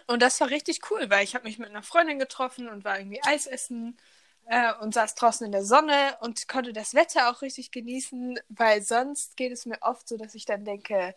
Und 0.07 0.21
das 0.21 0.39
war 0.41 0.49
richtig 0.49 0.91
cool, 0.91 1.09
weil 1.09 1.23
ich 1.23 1.35
habe 1.35 1.45
mich 1.45 1.59
mit 1.59 1.69
einer 1.69 1.83
Freundin 1.83 2.19
getroffen 2.19 2.67
und 2.69 2.83
war 2.83 2.99
irgendwie 2.99 3.21
Eis 3.23 3.47
essen 3.47 3.97
äh, 4.45 4.73
und 4.81 4.93
saß 4.93 5.15
draußen 5.15 5.45
in 5.45 5.51
der 5.51 5.63
Sonne 5.63 6.17
und 6.21 6.47
konnte 6.47 6.73
das 6.73 6.93
Wetter 6.93 7.29
auch 7.29 7.41
richtig 7.41 7.71
genießen, 7.71 8.39
weil 8.49 8.81
sonst 8.81 9.37
geht 9.37 9.51
es 9.51 9.65
mir 9.65 9.77
oft 9.81 10.07
so, 10.07 10.17
dass 10.17 10.35
ich 10.35 10.45
dann 10.45 10.65
denke, 10.65 11.15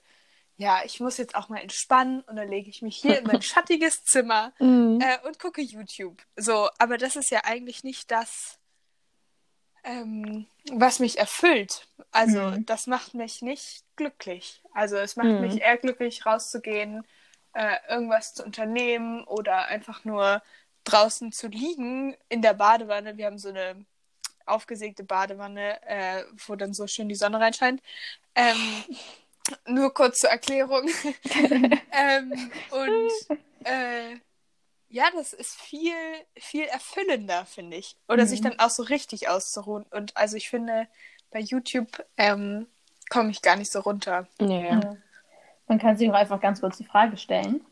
ja, 0.60 0.82
ich 0.84 1.00
muss 1.00 1.16
jetzt 1.16 1.34
auch 1.34 1.48
mal 1.48 1.58
entspannen 1.60 2.20
und 2.22 2.36
dann 2.36 2.48
lege 2.48 2.68
ich 2.68 2.82
mich 2.82 2.96
hier 2.96 3.18
in 3.18 3.26
mein 3.26 3.40
schattiges 3.42 4.04
Zimmer 4.04 4.52
Mhm. 4.60 5.00
äh, 5.00 5.18
und 5.26 5.38
gucke 5.38 5.62
YouTube. 5.62 6.22
So, 6.36 6.68
aber 6.78 6.98
das 6.98 7.16
ist 7.16 7.30
ja 7.30 7.40
eigentlich 7.44 7.82
nicht 7.82 8.10
das, 8.10 8.58
ähm, 9.84 10.46
was 10.72 10.98
mich 10.98 11.18
erfüllt. 11.18 11.88
Also, 12.10 12.38
Mhm. 12.40 12.66
das 12.66 12.86
macht 12.86 13.14
mich 13.14 13.40
nicht 13.42 13.84
glücklich. 13.96 14.62
Also, 14.74 14.96
es 14.96 15.16
macht 15.16 15.28
Mhm. 15.30 15.40
mich 15.40 15.60
eher 15.62 15.78
glücklich, 15.78 16.26
rauszugehen, 16.26 17.06
äh, 17.54 17.76
irgendwas 17.88 18.34
zu 18.34 18.44
unternehmen 18.44 19.24
oder 19.24 19.66
einfach 19.66 20.04
nur 20.04 20.42
draußen 20.84 21.32
zu 21.32 21.48
liegen 21.48 22.16
in 22.28 22.42
der 22.42 22.54
Badewanne. 22.54 23.16
Wir 23.16 23.26
haben 23.26 23.38
so 23.38 23.48
eine 23.48 23.84
aufgesägte 24.46 25.04
Badewanne, 25.04 25.80
äh, 25.86 26.24
wo 26.46 26.56
dann 26.56 26.74
so 26.74 26.86
schön 26.86 27.08
die 27.08 27.14
Sonne 27.14 27.40
reinscheint. 27.40 27.82
Ähm, 28.34 28.56
nur 29.66 29.92
kurz 29.94 30.18
zur 30.18 30.30
Erklärung. 30.30 30.88
ähm, 31.92 32.50
und 32.70 33.36
äh, 33.64 34.16
ja, 34.88 35.04
das 35.14 35.32
ist 35.32 35.54
viel, 35.60 35.94
viel 36.36 36.64
erfüllender, 36.64 37.44
finde 37.46 37.76
ich. 37.76 37.96
Oder 38.08 38.24
Mhm. 38.24 38.28
sich 38.28 38.40
dann 38.40 38.58
auch 38.58 38.70
so 38.70 38.82
richtig 38.82 39.28
auszuruhen. 39.28 39.84
Und 39.90 40.16
also 40.16 40.36
ich 40.36 40.48
finde, 40.50 40.88
bei 41.30 41.40
YouTube 41.40 42.04
ähm, 42.16 42.66
komme 43.08 43.30
ich 43.30 43.42
gar 43.42 43.56
nicht 43.56 43.70
so 43.72 43.80
runter. 43.80 44.26
Nee. 44.40 44.68
Ja. 44.68 44.96
Man 45.68 45.78
kann 45.78 45.96
sich 45.96 46.10
auch 46.10 46.14
einfach 46.14 46.40
ganz 46.40 46.60
kurz 46.60 46.78
die 46.78 46.84
Frage 46.84 47.16
stellen, 47.16 47.64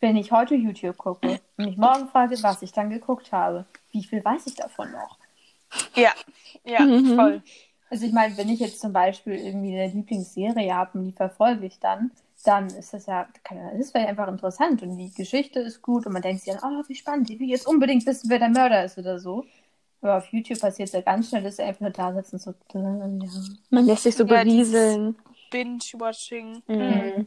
wenn 0.00 0.16
ich 0.16 0.32
heute 0.32 0.54
YouTube 0.56 0.96
gucke 0.98 1.40
und 1.56 1.66
mich 1.66 1.76
morgen 1.76 2.08
frage, 2.08 2.36
was 2.42 2.62
ich 2.62 2.72
dann 2.72 2.90
geguckt 2.90 3.30
habe, 3.32 3.64
wie 3.92 4.02
viel 4.04 4.24
weiß 4.24 4.46
ich 4.46 4.56
davon 4.56 4.90
noch? 4.90 5.18
Ja, 5.94 6.12
ja, 6.64 6.82
Mhm. 6.84 7.14
voll. 7.14 7.42
Also 7.90 8.06
ich 8.06 8.12
meine, 8.12 8.36
wenn 8.36 8.48
ich 8.48 8.60
jetzt 8.60 8.80
zum 8.80 8.92
Beispiel 8.92 9.34
irgendwie 9.34 9.74
eine 9.78 9.92
Lieblingsserie 9.92 10.74
habe 10.74 10.98
und 10.98 11.04
die 11.04 11.12
verfolge 11.12 11.66
ich 11.66 11.78
dann, 11.80 12.10
dann 12.44 12.66
ist 12.66 12.94
das 12.94 13.06
ja, 13.06 13.28
keine 13.42 13.62
Ahnung, 13.62 13.78
das 13.78 13.94
wäre 13.94 14.06
einfach 14.06 14.28
interessant 14.28 14.82
und 14.82 14.96
die 14.96 15.12
Geschichte 15.12 15.60
ist 15.60 15.82
gut 15.82 16.06
und 16.06 16.12
man 16.12 16.22
denkt 16.22 16.42
sich 16.42 16.54
dann, 16.54 16.62
oh, 16.62 16.84
wie 16.86 16.94
spannend, 16.94 17.30
ich 17.30 17.40
will 17.40 17.48
jetzt 17.48 17.66
unbedingt 17.66 18.06
wissen, 18.06 18.30
wer 18.30 18.38
der 18.38 18.50
Mörder 18.50 18.84
ist 18.84 18.98
oder 18.98 19.18
so. 19.18 19.44
Aber 20.00 20.18
auf 20.18 20.26
YouTube 20.32 20.60
passiert 20.60 20.88
es 20.88 20.92
ja 20.92 21.00
ganz 21.00 21.28
schnell, 21.28 21.42
dass 21.42 21.56
sie 21.56 21.62
einfach 21.62 21.80
nur 21.80 21.90
da 21.90 22.14
sitzen 22.14 22.36
und 22.36 22.42
so. 22.42 22.50
Ja. 22.78 23.56
Man 23.70 23.86
lässt 23.86 24.04
sich 24.04 24.14
so 24.14 24.24
Ja, 24.24 24.44
berieseln. 24.44 25.16
Binge-Watching. 25.50 26.62
Mhm. 26.68 27.26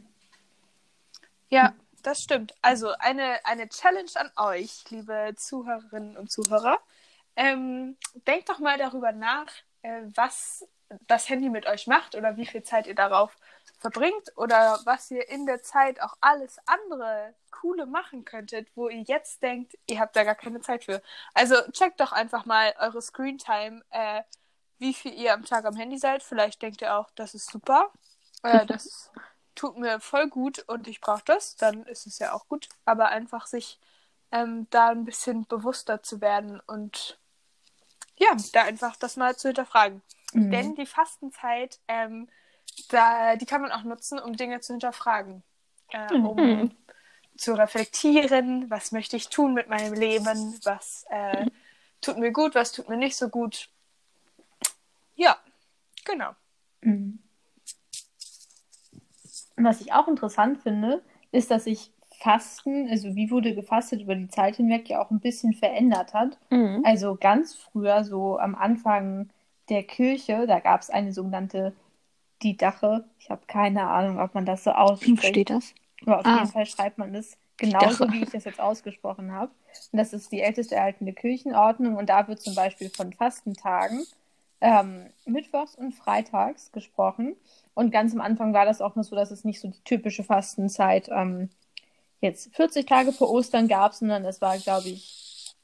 Ja, 1.50 1.74
das 2.02 2.22
stimmt. 2.22 2.54
Also 2.62 2.92
eine, 2.98 3.44
eine 3.44 3.68
Challenge 3.68 4.10
an 4.14 4.30
euch, 4.36 4.84
liebe 4.90 5.34
Zuhörerinnen 5.36 6.16
und 6.16 6.30
Zuhörer. 6.30 6.78
Ähm, 7.36 7.96
denkt 8.26 8.48
doch 8.48 8.58
mal 8.58 8.78
darüber 8.78 9.12
nach, 9.12 9.48
was 10.14 10.66
das 11.06 11.28
Handy 11.28 11.48
mit 11.48 11.66
euch 11.66 11.86
macht 11.86 12.14
oder 12.14 12.36
wie 12.36 12.46
viel 12.46 12.62
Zeit 12.62 12.86
ihr 12.86 12.94
darauf 12.94 13.36
verbringt 13.78 14.32
oder 14.36 14.78
was 14.84 15.10
ihr 15.10 15.28
in 15.28 15.46
der 15.46 15.62
Zeit 15.62 16.00
auch 16.00 16.16
alles 16.20 16.58
andere 16.66 17.34
Coole 17.50 17.86
machen 17.86 18.24
könntet, 18.24 18.68
wo 18.74 18.88
ihr 18.88 19.02
jetzt 19.02 19.42
denkt, 19.42 19.76
ihr 19.86 20.00
habt 20.00 20.16
da 20.16 20.24
gar 20.24 20.34
keine 20.34 20.60
Zeit 20.60 20.84
für. 20.84 21.02
Also 21.34 21.56
checkt 21.72 22.00
doch 22.00 22.12
einfach 22.12 22.44
mal 22.44 22.74
eure 22.78 23.00
Screentime, 23.02 23.82
äh, 23.90 24.22
wie 24.78 24.94
viel 24.94 25.14
ihr 25.14 25.32
am 25.32 25.44
Tag 25.44 25.64
am 25.64 25.76
Handy 25.76 25.98
seid. 25.98 26.22
Vielleicht 26.22 26.62
denkt 26.62 26.82
ihr 26.82 26.96
auch, 26.96 27.10
das 27.14 27.34
ist 27.34 27.50
super. 27.50 27.90
Äh, 28.42 28.66
das 28.66 29.10
tut 29.54 29.76
mir 29.76 30.00
voll 30.00 30.28
gut 30.28 30.60
und 30.68 30.88
ich 30.88 31.00
brauche 31.00 31.22
das, 31.24 31.56
dann 31.56 31.84
ist 31.86 32.06
es 32.06 32.18
ja 32.18 32.32
auch 32.32 32.48
gut. 32.48 32.68
Aber 32.84 33.08
einfach 33.08 33.46
sich 33.46 33.78
ähm, 34.32 34.66
da 34.70 34.88
ein 34.88 35.04
bisschen 35.04 35.46
bewusster 35.46 36.02
zu 36.02 36.20
werden 36.20 36.60
und 36.66 37.18
ja, 38.22 38.36
da 38.52 38.62
einfach 38.62 38.96
das 38.96 39.16
mal 39.16 39.36
zu 39.36 39.48
hinterfragen. 39.48 40.02
Mhm. 40.32 40.50
Denn 40.50 40.74
die 40.74 40.86
Fastenzeit, 40.86 41.80
ähm, 41.88 42.28
da, 42.88 43.36
die 43.36 43.46
kann 43.46 43.62
man 43.62 43.72
auch 43.72 43.82
nutzen, 43.82 44.18
um 44.18 44.36
Dinge 44.36 44.60
zu 44.60 44.72
hinterfragen. 44.72 45.42
Äh, 45.90 46.14
um 46.14 46.36
Mhm. 46.36 46.76
zu 47.36 47.54
reflektieren, 47.54 48.70
was 48.70 48.92
möchte 48.92 49.16
ich 49.16 49.28
tun 49.28 49.54
mit 49.54 49.68
meinem 49.68 49.94
Leben, 49.94 50.58
was 50.64 51.04
äh, 51.10 51.46
tut 52.00 52.18
mir 52.18 52.30
gut, 52.30 52.54
was 52.54 52.72
tut 52.72 52.88
mir 52.88 52.96
nicht 52.96 53.16
so 53.16 53.28
gut. 53.28 53.68
Ja, 55.16 55.36
genau. 56.04 56.34
Mhm. 56.82 57.18
Was 59.56 59.80
ich 59.80 59.92
auch 59.92 60.08
interessant 60.08 60.62
finde, 60.62 61.02
ist, 61.30 61.50
dass 61.50 61.64
sich 61.64 61.90
Fasten, 62.22 62.88
also 62.88 63.16
wie 63.16 63.30
wurde 63.32 63.52
gefastet 63.54 64.02
über 64.02 64.14
die 64.14 64.28
Zeit 64.28 64.56
hinweg, 64.56 64.88
ja 64.88 65.02
auch 65.02 65.10
ein 65.10 65.18
bisschen 65.18 65.54
verändert 65.54 66.14
hat. 66.14 66.38
Mhm. 66.50 66.82
Also 66.84 67.16
ganz 67.20 67.54
früher, 67.56 68.04
so 68.04 68.38
am 68.38 68.54
Anfang 68.54 69.28
der 69.68 69.82
Kirche, 69.82 70.46
da 70.46 70.60
gab 70.60 70.82
es 70.82 70.90
eine 70.90 71.12
sogenannte 71.12 71.72
Didache. 72.42 73.04
Ich 73.18 73.30
habe 73.30 73.42
keine 73.46 73.88
Ahnung, 73.88 74.20
ob 74.20 74.34
man 74.34 74.46
das 74.46 74.64
so 74.64 74.70
ausspricht. 74.72 75.24
steht 75.26 75.50
das? 75.50 75.74
Aber 76.06 76.20
auf 76.20 76.26
Ah. 76.26 76.36
jeden 76.38 76.48
Fall 76.48 76.66
schreibt 76.66 76.98
man 76.98 77.12
das 77.12 77.36
genauso, 77.56 78.10
wie 78.12 78.22
ich 78.22 78.30
das 78.30 78.44
jetzt 78.44 78.60
ausgesprochen 78.60 79.32
habe. 79.32 79.52
Und 79.92 79.98
das 79.98 80.12
ist 80.12 80.30
die 80.32 80.40
älteste 80.40 80.74
erhaltene 80.76 81.12
Kirchenordnung. 81.12 81.96
Und 81.96 82.08
da 82.08 82.26
wird 82.28 82.40
zum 82.40 82.54
Beispiel 82.54 82.90
von 82.90 83.12
Fastentagen 83.12 84.04
ähm, 84.60 85.06
mittwochs 85.26 85.74
und 85.74 85.92
freitags 85.92 86.70
gesprochen. 86.72 87.34
Und 87.74 87.90
ganz 87.90 88.12
am 88.14 88.20
Anfang 88.20 88.52
war 88.52 88.64
das 88.64 88.80
auch 88.80 88.94
nur 88.94 89.04
so, 89.04 89.16
dass 89.16 89.30
es 89.32 89.44
nicht 89.44 89.60
so 89.60 89.68
die 89.68 89.82
typische 89.84 90.22
Fastenzeit 90.24 91.08
ähm, 91.10 91.50
jetzt 92.22 92.54
40 92.54 92.86
Tage 92.86 93.12
vor 93.12 93.30
Ostern 93.30 93.68
gab, 93.68 93.92
es 93.92 94.40
war, 94.40 94.56
glaube 94.58 94.88
ich, 94.88 95.54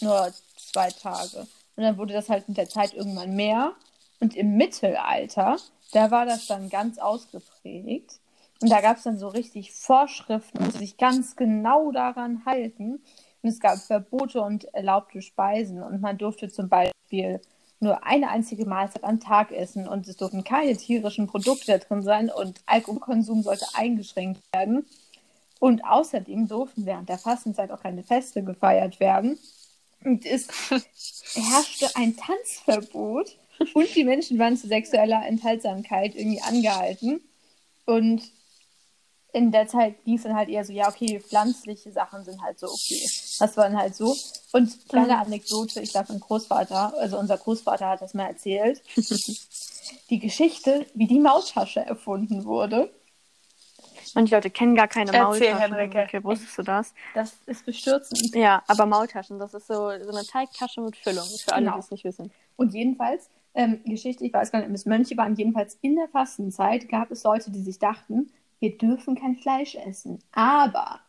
nur 0.00 0.30
zwei 0.56 0.90
Tage. 0.90 1.46
Und 1.76 1.84
dann 1.84 1.96
wurde 1.96 2.12
das 2.12 2.28
halt 2.28 2.48
mit 2.48 2.58
der 2.58 2.68
Zeit 2.68 2.92
irgendwann 2.92 3.34
mehr. 3.34 3.72
Und 4.18 4.36
im 4.36 4.56
Mittelalter, 4.56 5.56
da 5.92 6.10
war 6.10 6.26
das 6.26 6.46
dann 6.46 6.68
ganz 6.68 6.98
ausgeprägt. 6.98 8.20
Und 8.60 8.70
da 8.70 8.82
gab 8.82 8.98
es 8.98 9.04
dann 9.04 9.18
so 9.18 9.28
richtig 9.28 9.72
Vorschriften 9.72 10.58
und 10.58 10.74
sich 10.74 10.98
ganz 10.98 11.36
genau 11.36 11.92
daran 11.92 12.44
halten. 12.44 13.02
Und 13.42 13.48
es 13.48 13.60
gab 13.60 13.78
Verbote 13.78 14.42
und 14.42 14.64
erlaubte 14.74 15.22
Speisen. 15.22 15.82
Und 15.82 16.02
man 16.02 16.18
durfte 16.18 16.50
zum 16.50 16.68
Beispiel 16.68 17.40
nur 17.78 18.04
eine 18.04 18.28
einzige 18.28 18.66
Mahlzeit 18.66 19.04
am 19.04 19.20
Tag 19.20 19.52
essen. 19.52 19.88
Und 19.88 20.06
es 20.06 20.16
durften 20.16 20.44
keine 20.44 20.76
tierischen 20.76 21.28
Produkte 21.28 21.66
da 21.66 21.78
drin 21.78 22.02
sein. 22.02 22.30
Und 22.30 22.60
Alkoholkonsum 22.66 23.42
sollte 23.42 23.64
eingeschränkt 23.74 24.42
werden. 24.52 24.84
Und 25.60 25.84
außerdem 25.84 26.48
durften 26.48 26.86
während 26.86 27.08
der 27.08 27.18
Fastenzeit 27.18 27.70
auch 27.70 27.82
keine 27.82 28.02
Feste 28.02 28.42
gefeiert 28.42 28.98
werden. 28.98 29.38
Und 30.02 30.26
es 30.26 30.48
herrschte 31.34 31.94
ein 31.94 32.16
Tanzverbot. 32.16 33.36
Und 33.74 33.94
die 33.94 34.04
Menschen 34.04 34.38
waren 34.38 34.56
zu 34.56 34.66
sexueller 34.66 35.24
Enthaltsamkeit 35.26 36.14
irgendwie 36.14 36.40
angehalten. 36.40 37.20
Und 37.84 38.22
in 39.32 39.52
der 39.52 39.68
Zeit 39.68 40.02
ging 40.04 40.16
es 40.16 40.22
dann 40.22 40.34
halt 40.34 40.48
eher 40.48 40.64
so, 40.64 40.72
ja, 40.72 40.88
okay, 40.88 41.20
pflanzliche 41.20 41.92
Sachen 41.92 42.24
sind 42.24 42.42
halt 42.42 42.58
so 42.58 42.66
okay. 42.66 43.06
Das 43.38 43.56
war 43.56 43.64
dann 43.64 43.78
halt 43.78 43.94
so. 43.94 44.16
Und 44.52 44.88
kleine 44.88 45.18
Anekdote, 45.18 45.80
ich 45.80 45.90
glaube, 45.90 46.12
mein 46.12 46.20
Großvater, 46.20 46.94
also 46.98 47.18
unser 47.18 47.38
Großvater 47.38 47.88
hat 47.88 48.02
das 48.02 48.14
mal 48.14 48.26
erzählt. 48.26 48.82
die 50.10 50.18
Geschichte, 50.18 50.86
wie 50.94 51.06
die 51.06 51.20
Maultasche 51.20 51.80
erfunden 51.80 52.44
wurde. 52.44 52.90
Manche 54.14 54.34
Leute 54.34 54.50
kennen 54.50 54.74
gar 54.74 54.88
keine 54.88 55.12
Erzähl, 55.12 55.22
Maultaschen. 55.54 55.58
Henrike. 55.58 56.02
Okay, 56.02 56.24
wusstest 56.24 56.58
du 56.58 56.62
das? 56.62 56.94
Das 57.14 57.36
ist 57.46 57.64
bestürzend. 57.66 58.34
Ja, 58.34 58.62
aber 58.66 58.86
Maultaschen, 58.86 59.38
das 59.38 59.54
ist 59.54 59.66
so, 59.66 59.74
so 59.74 60.10
eine 60.10 60.24
Teigtasche 60.26 60.80
mit 60.80 60.96
Füllung, 60.96 61.24
für 61.44 61.52
alle, 61.52 61.64
Genau. 61.66 61.74
die 61.76 61.80
es 61.80 61.90
nicht 61.90 62.04
wissen. 62.04 62.32
Und 62.56 62.74
jedenfalls, 62.74 63.28
ähm, 63.54 63.80
Geschichte, 63.84 64.24
ich 64.24 64.32
weiß 64.32 64.52
gar 64.52 64.60
nicht, 64.60 64.68
ob 64.68 64.74
es 64.74 64.86
Mönche 64.86 65.16
waren, 65.16 65.34
jedenfalls 65.36 65.78
in 65.82 65.96
der 65.96 66.08
Fastenzeit 66.08 66.88
gab 66.88 67.10
es 67.10 67.24
Leute, 67.24 67.50
die 67.50 67.62
sich 67.62 67.78
dachten, 67.78 68.30
wir 68.60 68.76
dürfen 68.76 69.14
kein 69.18 69.36
Fleisch 69.36 69.74
essen. 69.74 70.18
Aber 70.32 71.00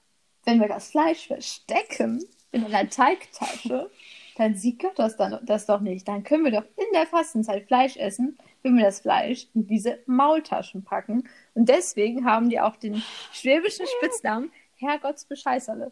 wenn 0.45 0.59
wir 0.59 0.67
das 0.67 0.89
Fleisch 0.91 1.27
verstecken 1.27 2.23
in 2.51 2.65
einer 2.65 2.89
Teigtasche, 2.89 3.89
dann 4.37 4.55
sieht 4.55 4.79
Gott 4.79 4.97
das, 4.97 5.17
dann, 5.17 5.39
das 5.45 5.65
doch 5.65 5.81
nicht. 5.81 6.07
Dann 6.07 6.23
können 6.23 6.45
wir 6.45 6.51
doch 6.51 6.63
in 6.77 6.85
der 6.93 7.05
Fastenzeit 7.05 7.67
Fleisch 7.67 7.97
essen, 7.97 8.37
wenn 8.63 8.77
wir 8.77 8.85
das 8.85 9.01
Fleisch 9.01 9.47
in 9.53 9.67
diese 9.67 9.99
Maultaschen 10.05 10.83
packen. 10.83 11.27
Und 11.53 11.69
deswegen 11.69 12.25
haben 12.25 12.49
die 12.49 12.59
auch 12.59 12.75
den 12.75 13.01
schwäbischen 13.31 13.85
Spitznamen 13.97 14.51
Herrgottsbescheißerle. 14.77 15.91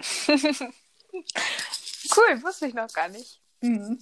Cool, 2.16 2.42
wusste 2.42 2.66
ich 2.66 2.74
noch 2.74 2.92
gar 2.92 3.08
nicht. 3.08 3.40
Mhm. 3.60 3.98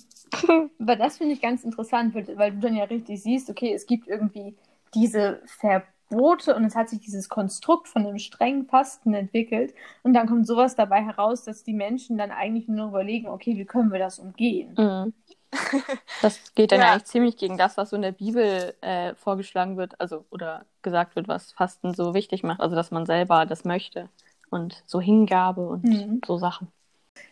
Aber 0.78 0.96
das 0.96 1.18
finde 1.18 1.34
ich 1.34 1.40
ganz 1.40 1.64
interessant, 1.64 2.14
weil, 2.14 2.52
du 2.52 2.58
dann 2.58 2.76
ja 2.76 2.84
richtig 2.84 3.22
siehst, 3.22 3.50
okay, 3.50 3.74
es 3.74 3.86
gibt 3.86 4.08
irgendwie 4.08 4.56
diese 4.94 5.42
Verbote 5.44 6.54
und 6.54 6.64
es 6.64 6.74
hat 6.74 6.88
sich 6.88 7.00
dieses 7.00 7.28
Konstrukt 7.28 7.88
von 7.88 8.06
einem 8.06 8.18
strengen 8.18 8.66
Fasten 8.66 9.12
entwickelt 9.14 9.74
und 10.02 10.14
dann 10.14 10.28
kommt 10.28 10.46
sowas 10.46 10.76
dabei 10.76 11.02
heraus, 11.02 11.44
dass 11.44 11.62
die 11.62 11.74
Menschen 11.74 12.16
dann 12.16 12.30
eigentlich 12.30 12.68
nur 12.68 12.88
überlegen, 12.88 13.28
okay, 13.28 13.56
wie 13.56 13.66
können 13.66 13.92
wir 13.92 13.98
das 13.98 14.18
umgehen? 14.18 14.74
Mhm. 14.76 15.12
Das 16.20 16.42
geht 16.54 16.72
dann 16.72 16.82
Ja. 16.82 16.92
eigentlich 16.92 17.04
ziemlich 17.06 17.36
gegen 17.36 17.56
das, 17.56 17.76
was 17.76 17.90
so 17.90 17.96
in 17.96 18.02
der 18.02 18.12
Bibel 18.12 18.74
äh, 18.82 19.14
vorgeschlagen 19.14 19.76
wird, 19.76 19.98
also 20.00 20.26
oder 20.30 20.66
gesagt 20.82 21.16
wird, 21.16 21.28
was 21.28 21.52
Fasten 21.52 21.94
so 21.94 22.14
wichtig 22.14 22.42
macht, 22.42 22.60
also 22.60 22.76
dass 22.76 22.90
man 22.90 23.06
selber 23.06 23.46
das 23.46 23.64
möchte 23.64 24.08
und 24.50 24.82
so 24.86 25.00
Hingabe 25.00 25.66
und 25.68 25.88
Mhm. 25.90 26.20
so 26.26 26.36
Sachen. 26.38 26.70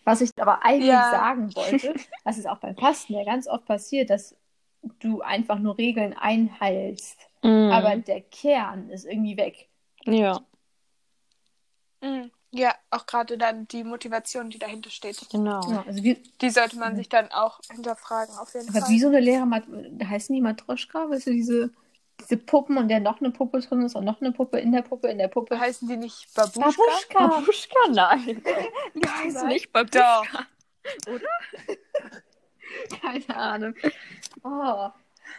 Was 0.05 0.21
ich 0.21 0.31
aber 0.39 0.65
eigentlich 0.65 0.87
Ja. 0.87 1.11
sagen 1.11 1.55
wollte, 1.55 1.95
das 2.25 2.39
ist 2.39 2.47
auch 2.49 2.59
beim 2.59 2.77
Fasten 2.77 3.15
ja 3.15 3.25
ganz 3.25 3.47
oft 3.47 3.65
passiert, 3.67 4.11
dass 4.11 4.37
du 5.01 5.21
einfach 5.23 5.59
nur 5.59 5.79
Regeln 5.79 6.15
einhältst, 6.15 7.19
Mhm. 7.43 7.71
aber 7.73 7.97
der 7.97 8.21
Kern 8.23 8.91
ist 8.91 9.05
irgendwie 9.05 9.37
weg. 9.37 9.69
ja, 10.07 10.45
Mhm. 12.03 12.31
Ja, 12.51 12.75
auch 12.91 13.05
gerade 13.07 13.37
dann 13.37 13.69
die 13.69 13.85
Motivation, 13.85 14.49
die 14.51 14.59
dahinter 14.59 14.91
steht. 14.91 15.19
genau. 15.31 15.61
Ja, 15.71 15.85
also 15.87 16.03
wie, 16.03 16.15
Die 16.41 16.51
sollte 16.51 16.79
man 16.79 16.97
sich 16.97 17.09
dann 17.09 17.31
auch 17.31 17.61
hinterfragen, 17.71 18.35
auf 18.39 18.55
jeden 18.55 18.69
Aber 18.71 18.81
Fall. 18.81 18.89
wie 18.89 18.99
so 19.01 19.09
eine 19.09 19.21
leere 19.21 19.45
Mat 19.47 19.65
heißen 20.03 20.35
die 20.35 20.41
Matroschka? 20.41 21.11
Weißt 21.11 21.27
du, 21.27 21.31
diese, 21.33 21.71
diese 22.21 22.39
Puppen 22.39 22.79
und 22.79 22.89
der 22.89 23.01
noch 23.01 23.21
eine 23.21 23.31
Puppe 23.31 23.61
drin 23.61 23.83
ist 23.83 23.95
und 23.95 24.05
noch 24.07 24.21
eine 24.23 24.33
Puppe 24.33 24.59
in 24.61 24.73
der 24.73 24.81
Puppe 24.83 25.09
in 25.09 25.19
der 25.19 25.29
Puppe. 25.29 25.61
Heißen 25.61 25.87
die 25.89 25.99
nicht 25.99 26.35
Babuschka? 26.35 26.61
Babuschka! 27.13 27.27
Babuschka, 27.29 27.79
nein. 27.91 28.43
Die 28.95 29.09
heißt 29.09 29.35
Nein. 29.37 29.47
nicht 29.49 29.71
Babuschka. 29.73 30.23
Doch. 31.05 31.17
Keine 33.03 33.37
Ahnung. 33.37 33.75
Oh, 34.43 34.89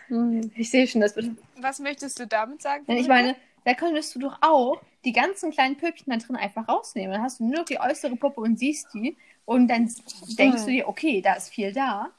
Mhm. 0.10 0.52
ich 0.56 0.70
sehe 0.70 0.88
schon, 0.88 1.02
das 1.02 1.16
wird. 1.16 1.28
Was 1.58 1.80
möchtest 1.80 2.20
du 2.20 2.28
damit 2.28 2.62
sagen? 2.62 2.84
Ich 2.92 3.08
meine, 3.08 3.36
da 3.66 3.74
könntest 3.74 4.16
du 4.16 4.20
doch 4.20 4.38
auch 4.42 4.82
die 5.06 5.14
ganzen 5.14 5.52
kleinen 5.52 5.78
Püppchen 5.78 6.12
da 6.12 6.18
drin 6.18 6.36
einfach 6.36 6.68
rausnehmen. 6.68 7.12
Dann 7.12 7.22
hast 7.22 7.40
du 7.40 7.46
nur 7.46 7.64
die 7.66 7.80
äußere 7.80 8.16
Puppe 8.16 8.42
und 8.42 8.58
siehst 8.58 8.94
die. 8.94 9.18
Und 9.46 9.68
dann 9.68 9.90
denkst 10.38 10.66
du 10.66 10.72
dir, 10.72 10.88
okay, 10.88 11.22
da 11.22 11.34
ist 11.34 11.50
viel 11.50 11.74
da. 11.74 12.12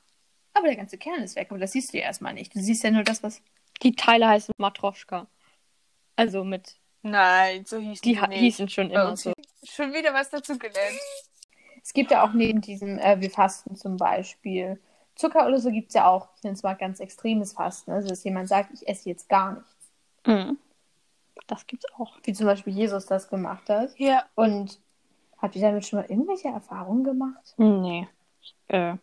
Aber 0.55 0.67
der 0.67 0.77
ganze 0.77 0.99
Kern 0.99 1.23
ist 1.23 1.37
weg. 1.37 1.49
Aber 1.51 1.59
das 1.59 1.73
siehst 1.73 1.93
du 1.93 1.99
ja 1.99 2.05
erstmal 2.05 2.35
nicht. 2.35 2.55
Du 2.55 2.61
siehst 2.61 2.83
ja 2.83 2.91
nur 2.91 3.05
das, 3.05 3.23
was. 3.23 3.43
Die 3.83 3.95
Teile 3.95 4.29
heißen 4.29 4.55
Matroschka. 4.59 5.27
Also 6.17 6.45
mit, 6.45 6.81
Nein, 7.03 7.65
so 7.65 7.79
hießen 7.79 8.03
die 8.03 8.15
die 8.15 8.37
hießen 8.37 8.69
schon 8.69 8.91
immer 8.91 9.17
so. 9.17 9.33
Schon 9.65 9.93
wieder 9.93 10.13
was 10.13 10.31
dazu 10.31 10.59
gelernt. 10.59 10.99
Es 11.83 11.93
gibt 11.93 12.11
ja 12.11 12.23
auch 12.23 12.33
neben 12.35 12.61
diesem, 12.61 12.99
äh, 12.99 13.21
wir 13.21 13.31
fasten 13.31 13.75
zum 13.75 13.97
Beispiel 13.97 14.79
Zucker 15.15 15.47
oder 15.47 15.59
so, 15.59 15.71
gibt 15.71 15.89
es 15.89 15.95
ja 15.95 16.09
auch, 16.09 16.29
ich 16.37 16.43
nenne 16.43 16.55
es 16.55 16.63
mal 16.63 16.75
ganz 16.75 17.01
extremes 17.01 17.53
Fasten. 17.53 17.91
Also, 17.91 18.09
dass 18.09 18.25
jemand 18.25 18.49
sagt, 18.49 18.73
ich 18.75 18.87
esse 18.87 19.09
jetzt 19.09 19.29
gar 19.29 19.55
nichts. 19.55 19.77
Mhm. 20.27 20.59
Das 21.47 21.67
gibt's 21.67 21.87
auch. 21.97 22.19
Wie 22.23 22.33
zum 22.33 22.47
Beispiel 22.47 22.73
Jesus 22.73 23.07
das 23.07 23.29
gemacht 23.29 23.69
hat. 23.69 23.99
Ja. 23.99 24.25
Und 24.35 24.81
habt 25.39 25.57
ihr 25.57 25.63
damit 25.63 25.87
schon 25.87 26.01
mal 26.01 26.11
irgendwelche 26.11 26.49
Erfahrungen 26.49 27.05
gemacht? 27.05 27.55
Nee. 27.57 28.09
Äh, 28.69 28.97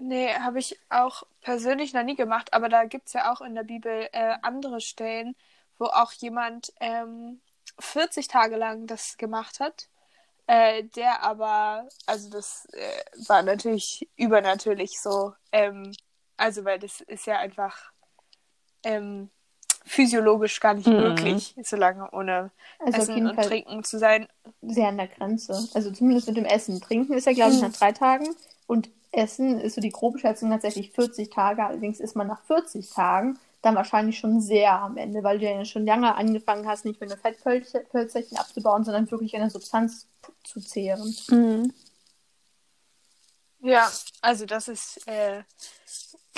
Nee, 0.00 0.32
habe 0.32 0.60
ich 0.60 0.78
auch 0.90 1.24
persönlich 1.40 1.92
noch 1.92 2.04
nie 2.04 2.14
gemacht, 2.14 2.54
aber 2.54 2.68
da 2.68 2.84
gibt 2.84 3.08
es 3.08 3.14
ja 3.14 3.32
auch 3.32 3.40
in 3.40 3.56
der 3.56 3.64
Bibel 3.64 4.08
äh, 4.12 4.36
andere 4.42 4.80
Stellen, 4.80 5.34
wo 5.76 5.86
auch 5.86 6.12
jemand 6.12 6.72
ähm, 6.80 7.40
40 7.80 8.28
Tage 8.28 8.56
lang 8.56 8.86
das 8.86 9.16
gemacht 9.16 9.58
hat. 9.58 9.88
Äh, 10.46 10.84
der 10.84 11.22
aber, 11.22 11.88
also 12.06 12.30
das 12.30 12.66
äh, 12.72 13.02
war 13.28 13.42
natürlich 13.42 14.08
übernatürlich 14.16 15.00
so. 15.00 15.34
Ähm, 15.52 15.92
also, 16.36 16.64
weil 16.64 16.78
das 16.78 17.00
ist 17.02 17.26
ja 17.26 17.38
einfach 17.38 17.92
ähm, 18.84 19.30
physiologisch 19.88 20.60
gar 20.60 20.74
nicht 20.74 20.86
Mhm. 20.86 20.96
möglich, 20.96 21.54
so 21.62 21.76
lange 21.76 22.10
ohne 22.12 22.50
Also 22.78 23.00
Essen 23.02 23.26
und 23.26 23.34
Fall 23.34 23.46
Trinken 23.48 23.84
zu 23.84 23.98
sein. 23.98 24.28
sehr 24.62 24.88
an 24.88 24.96
der 24.98 25.08
Grenze. 25.08 25.68
Also 25.74 25.90
zumindest 25.90 26.28
mit 26.28 26.36
dem 26.36 26.44
Essen. 26.44 26.80
Trinken 26.80 27.14
ist 27.14 27.26
ja, 27.26 27.32
glaube 27.32 27.54
ich, 27.54 27.60
nach 27.60 27.72
drei 27.72 27.92
Tagen. 27.92 28.34
Und 28.66 28.90
Essen 29.12 29.58
ist 29.58 29.74
so 29.74 29.80
die 29.80 29.90
grobe 29.90 30.18
Schätzung 30.18 30.50
tatsächlich 30.50 30.90
40 30.92 31.30
Tage. 31.30 31.64
Allerdings 31.64 31.98
ist 32.00 32.14
man 32.14 32.26
nach 32.26 32.42
40 32.44 32.90
Tagen 32.90 33.38
dann 33.62 33.74
wahrscheinlich 33.74 34.18
schon 34.18 34.40
sehr 34.40 34.72
am 34.72 34.96
Ende, 34.96 35.22
weil 35.24 35.38
du 35.38 35.44
ja 35.46 35.64
schon 35.64 35.84
lange 35.84 36.14
angefangen 36.14 36.68
hast, 36.68 36.84
nicht 36.84 37.00
mehr 37.00 37.08
nur 37.08 37.18
Fettpölzerchen 37.18 38.36
abzubauen, 38.38 38.84
sondern 38.84 39.10
wirklich 39.10 39.34
eine 39.34 39.50
Substanz 39.50 40.06
zu 40.44 40.60
zehren. 40.60 41.16
Mhm. 41.28 41.72
Ja, 43.60 43.90
also 44.20 44.46
das 44.46 44.68
ist, 44.68 45.06
äh, 45.08 45.42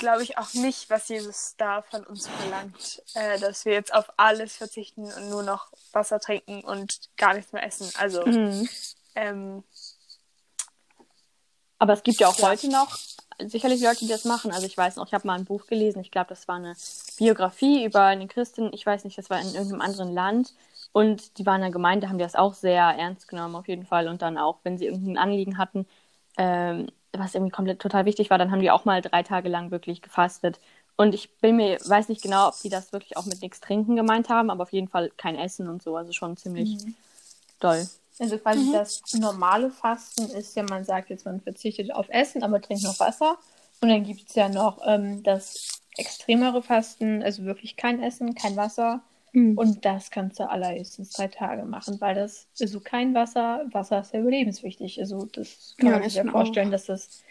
glaube 0.01 0.23
ich, 0.23 0.37
auch 0.37 0.53
nicht, 0.55 0.89
was 0.89 1.07
Jesus 1.07 1.55
da 1.57 1.83
von 1.83 2.03
uns 2.03 2.27
verlangt, 2.27 3.01
äh, 3.13 3.39
dass 3.39 3.65
wir 3.65 3.73
jetzt 3.73 3.93
auf 3.93 4.11
alles 4.17 4.57
verzichten 4.57 5.05
und 5.05 5.29
nur 5.29 5.43
noch 5.43 5.67
Wasser 5.93 6.19
trinken 6.19 6.61
und 6.61 7.09
gar 7.17 7.35
nichts 7.35 7.53
mehr 7.53 7.63
essen. 7.63 7.89
Also, 7.97 8.25
Mhm. 8.25 8.67
ähm, 9.15 9.63
Aber 11.77 11.93
es 11.93 12.03
gibt 12.03 12.19
ja 12.19 12.27
auch 12.27 12.37
Ja. 12.37 12.49
heute 12.49 12.69
noch 12.69 12.95
sicherlich 13.39 13.81
Leute, 13.81 13.99
die 13.99 14.07
das 14.07 14.25
machen. 14.25 14.51
Also 14.51 14.67
ich 14.67 14.77
weiß 14.77 14.97
noch, 14.97 15.07
ich 15.07 15.13
habe 15.13 15.25
mal 15.25 15.33
ein 15.39 15.45
Buch 15.45 15.65
gelesen, 15.65 16.01
ich 16.01 16.11
glaube, 16.11 16.29
das 16.29 16.47
war 16.47 16.57
eine 16.57 16.75
Biografie 17.17 17.83
über 17.85 18.03
eine 18.03 18.27
Christin, 18.27 18.69
ich 18.71 18.85
weiß 18.85 19.03
nicht, 19.03 19.17
das 19.17 19.29
war 19.31 19.39
in 19.41 19.55
irgendeinem 19.55 19.81
anderen 19.81 20.13
Land. 20.13 20.53
Und 20.91 21.37
die 21.39 21.45
waren 21.45 21.55
in 21.55 21.61
der 21.61 21.71
Gemeinde, 21.71 22.09
haben 22.09 22.17
die 22.17 22.23
das 22.23 22.35
auch 22.35 22.53
sehr 22.53 22.83
ernst 22.83 23.27
genommen, 23.27 23.55
auf 23.55 23.67
jeden 23.67 23.85
Fall. 23.85 24.07
Und 24.09 24.21
dann 24.21 24.37
auch, 24.37 24.59
wenn 24.63 24.77
sie 24.77 24.85
irgendein 24.85 25.17
Anliegen 25.17 25.57
hatten, 25.57 25.87
ähm, 26.37 26.87
was 27.13 27.35
irgendwie 27.35 27.51
komplett 27.51 27.79
total 27.79 28.05
wichtig 28.05 28.29
war, 28.29 28.37
dann 28.37 28.51
haben 28.51 28.61
die 28.61 28.71
auch 28.71 28.85
mal 28.85 29.01
drei 29.01 29.23
Tage 29.23 29.49
lang 29.49 29.71
wirklich 29.71 30.01
gefastet. 30.01 30.59
Und 30.95 31.13
ich 31.15 31.35
bin 31.37 31.55
mir, 31.55 31.79
weiß 31.83 32.09
nicht 32.09 32.21
genau, 32.21 32.49
ob 32.49 32.59
die 32.61 32.69
das 32.69 32.93
wirklich 32.93 33.17
auch 33.17 33.25
mit 33.25 33.41
nichts 33.41 33.59
trinken 33.59 33.95
gemeint 33.95 34.29
haben, 34.29 34.49
aber 34.49 34.63
auf 34.63 34.73
jeden 34.73 34.87
Fall 34.87 35.11
kein 35.17 35.35
Essen 35.35 35.67
und 35.67 35.81
so. 35.81 35.95
Also 35.95 36.11
schon 36.13 36.37
ziemlich 36.37 36.77
doll. 37.59 37.87
Also 38.19 38.37
quasi 38.37 38.71
das 38.71 39.01
normale 39.13 39.71
Fasten 39.71 40.25
ist 40.29 40.55
ja, 40.55 40.63
man 40.63 40.83
sagt 40.83 41.09
jetzt, 41.09 41.25
man 41.25 41.41
verzichtet 41.41 41.93
auf 41.93 42.07
Essen, 42.09 42.43
aber 42.43 42.61
trinkt 42.61 42.83
noch 42.83 42.99
Wasser. 42.99 43.37
Und 43.81 43.89
dann 43.89 44.03
gibt 44.03 44.29
es 44.29 44.35
ja 44.35 44.47
noch 44.47 44.79
ähm, 44.85 45.23
das 45.23 45.81
extremere 45.97 46.61
Fasten, 46.61 47.23
also 47.23 47.45
wirklich 47.45 47.77
kein 47.77 48.01
Essen, 48.01 48.35
kein 48.35 48.55
Wasser. 48.55 49.01
Mhm. 49.33 49.57
Und 49.57 49.85
das 49.85 50.11
kannst 50.11 50.39
du 50.39 50.49
allerhöchstens 50.49 51.11
drei 51.11 51.27
Tage 51.27 51.63
machen, 51.63 51.99
weil 52.01 52.15
das, 52.15 52.47
also 52.59 52.79
kein 52.79 53.13
Wasser, 53.13 53.65
Wasser 53.71 54.01
ist 54.01 54.13
ja 54.13 54.19
überlebenswichtig. 54.19 54.99
Also 54.99 55.25
das 55.25 55.75
kann 55.77 55.91
Ja, 55.91 55.99
man 55.99 56.03
sich 56.09 56.15
ja 56.15 56.25
vorstellen, 56.25 56.71
dass 56.71 56.85
das 56.85 57.23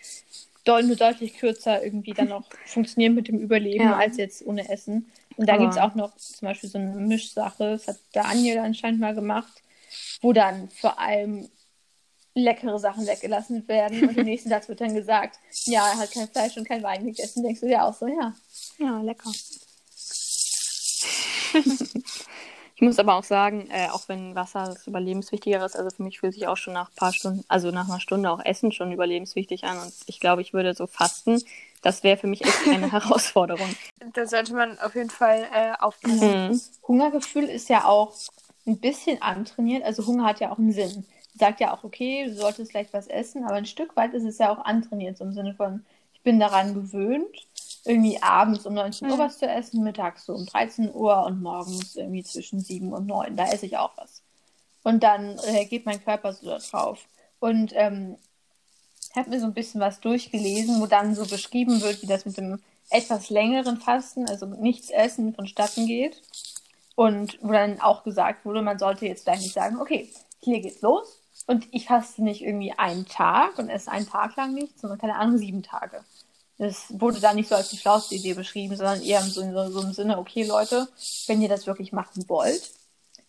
deut 0.64 0.84
nur 0.86 0.96
deutlich 0.96 1.38
kürzer 1.38 1.82
irgendwie 1.82 2.12
dann 2.14 2.28
noch 2.28 2.44
funktioniert 2.66 3.14
mit 3.14 3.28
dem 3.28 3.38
Überleben 3.38 3.84
Ja. 3.84 3.96
als 3.98 4.16
jetzt 4.16 4.46
ohne 4.46 4.68
Essen. 4.68 5.10
Und 5.36 5.48
da 5.48 5.56
gibt 5.56 5.72
es 5.72 5.78
auch 5.78 5.94
noch 5.94 6.16
zum 6.16 6.46
Beispiel 6.48 6.68
so 6.70 6.78
eine 6.78 6.94
Mischsache, 6.94 7.70
das 7.70 7.88
hat 7.88 7.96
Daniel 8.12 8.58
anscheinend 8.58 9.00
mal 9.00 9.14
gemacht, 9.14 9.62
wo 10.20 10.32
dann 10.32 10.68
vor 10.70 10.98
allem 10.98 11.48
leckere 12.34 12.78
Sachen 12.78 13.06
weggelassen 13.06 13.66
werden 13.68 14.04
und 14.06 14.16
im 14.16 14.24
nächsten 14.24 14.50
Satz 14.50 14.68
wird 14.68 14.80
dann 14.80 14.94
gesagt, 14.94 15.38
ja, 15.64 15.88
er 15.92 15.98
hat 15.98 16.12
kein 16.12 16.28
Fleisch 16.28 16.56
und 16.56 16.68
kein 16.68 16.82
Wein 16.82 17.04
gegessen. 17.06 17.42
Denkst 17.42 17.60
du 17.60 17.66
dir 17.66 17.84
auch 17.84 17.94
so, 17.94 18.06
ja. 18.06 18.34
Ja, 18.78 19.00
lecker. 19.02 19.32
ich 22.76 22.82
muss 22.82 22.98
aber 22.98 23.14
auch 23.14 23.24
sagen, 23.24 23.68
äh, 23.70 23.88
auch 23.90 24.08
wenn 24.08 24.34
Wasser 24.34 24.64
das 24.66 24.86
Überlebenswichtigere 24.86 25.64
ist, 25.64 25.76
also 25.76 25.94
für 25.94 26.02
mich 26.02 26.20
fühlt 26.20 26.34
sich 26.34 26.46
auch 26.46 26.56
schon 26.56 26.74
nach 26.74 26.90
ein 26.90 26.96
paar 26.96 27.12
Stunden, 27.12 27.44
also 27.48 27.70
nach 27.70 27.88
einer 27.88 28.00
Stunde 28.00 28.30
auch 28.30 28.44
Essen 28.44 28.72
schon 28.72 28.92
überlebenswichtig 28.92 29.64
an. 29.64 29.78
Und 29.78 29.92
ich 30.06 30.20
glaube, 30.20 30.42
ich 30.42 30.52
würde 30.52 30.74
so 30.74 30.86
fasten. 30.86 31.42
Das 31.82 32.02
wäre 32.02 32.16
für 32.16 32.26
mich 32.26 32.44
echt 32.44 32.68
eine 32.68 32.92
Herausforderung. 32.92 33.74
da 34.12 34.26
sollte 34.26 34.54
man 34.54 34.78
auf 34.80 34.94
jeden 34.94 35.10
Fall 35.10 35.46
äh, 35.54 35.72
aufpassen. 35.78 36.48
Mhm. 36.48 36.60
Hungergefühl 36.86 37.44
ist 37.44 37.68
ja 37.68 37.84
auch 37.84 38.14
ein 38.66 38.78
bisschen 38.78 39.20
antrainiert. 39.22 39.84
Also 39.84 40.06
Hunger 40.06 40.24
hat 40.24 40.40
ja 40.40 40.50
auch 40.52 40.58
einen 40.58 40.72
Sinn. 40.72 41.04
Sagt 41.38 41.60
ja 41.60 41.72
auch, 41.72 41.84
okay, 41.84 42.26
du 42.26 42.34
solltest 42.34 42.70
vielleicht 42.70 42.92
was 42.92 43.06
essen, 43.06 43.44
aber 43.44 43.54
ein 43.54 43.66
Stück 43.66 43.96
weit 43.96 44.14
ist 44.14 44.24
es 44.24 44.38
ja 44.38 44.50
auch 44.50 44.64
antrainiert, 44.64 45.16
so 45.16 45.24
im 45.24 45.32
Sinne 45.32 45.54
von, 45.54 45.84
ich 46.12 46.22
bin 46.22 46.38
daran 46.38 46.74
gewöhnt, 46.74 47.46
irgendwie 47.84 48.22
abends 48.22 48.66
um 48.66 48.74
19 48.74 49.08
Uhr 49.10 49.16
Mhm. 49.16 49.20
was 49.20 49.38
zu 49.38 49.46
essen, 49.46 49.82
mittags 49.82 50.26
so 50.26 50.34
um 50.34 50.46
13 50.46 50.92
Uhr 50.94 51.24
und 51.24 51.40
morgens 51.42 51.96
irgendwie 51.96 52.22
zwischen 52.24 52.60
7 52.60 52.92
und 52.92 53.06
9. 53.06 53.36
Da 53.36 53.46
esse 53.50 53.66
ich 53.66 53.76
auch 53.78 53.92
was. 53.96 54.22
Und 54.82 55.02
dann 55.02 55.38
reagiert 55.38 55.86
mein 55.86 56.02
Körper 56.02 56.32
so 56.32 56.46
darauf. 56.46 57.00
Und 57.38 57.72
ähm, 57.74 58.16
ich 59.10 59.16
habe 59.16 59.30
mir 59.30 59.40
so 59.40 59.46
ein 59.46 59.54
bisschen 59.54 59.80
was 59.80 60.00
durchgelesen, 60.00 60.80
wo 60.80 60.86
dann 60.86 61.14
so 61.14 61.26
beschrieben 61.26 61.80
wird, 61.80 62.02
wie 62.02 62.06
das 62.06 62.24
mit 62.26 62.36
dem 62.36 62.60
etwas 62.90 63.30
längeren 63.30 63.78
Fasten, 63.78 64.28
also 64.28 64.46
nichts 64.46 64.90
essen, 64.90 65.34
vonstatten 65.34 65.86
geht. 65.86 66.20
Und 66.96 67.38
wo 67.40 67.52
dann 67.52 67.80
auch 67.80 68.04
gesagt 68.04 68.44
wurde, 68.44 68.62
man 68.62 68.78
sollte 68.78 69.06
jetzt 69.06 69.24
gleich 69.24 69.40
nicht 69.40 69.54
sagen, 69.54 69.80
okay, 69.80 70.10
hier 70.40 70.60
geht's 70.60 70.82
los. 70.82 71.18
Und 71.46 71.66
ich 71.72 71.86
faste 71.86 72.22
nicht 72.22 72.42
irgendwie 72.42 72.72
einen 72.72 73.06
Tag 73.06 73.58
und 73.58 73.70
esse 73.70 73.90
einen 73.90 74.06
Tag 74.08 74.36
lang 74.36 74.52
nichts, 74.54 74.82
sondern 74.82 74.98
keine 74.98 75.16
Ahnung, 75.16 75.38
sieben 75.38 75.62
Tage. 75.62 76.04
Das 76.60 76.86
wurde 76.90 77.20
da 77.20 77.32
nicht 77.32 77.48
so 77.48 77.54
als 77.54 77.70
die 77.70 77.78
schlauste 77.78 78.14
Idee 78.16 78.34
beschrieben, 78.34 78.76
sondern 78.76 79.02
eher 79.02 79.20
im, 79.22 79.30
so, 79.30 79.40
so, 79.50 79.70
so 79.70 79.80
im 79.80 79.94
Sinne, 79.94 80.18
okay 80.18 80.44
Leute, 80.44 80.88
wenn 81.26 81.40
ihr 81.40 81.48
das 81.48 81.66
wirklich 81.66 81.90
machen 81.90 82.28
wollt, 82.28 82.70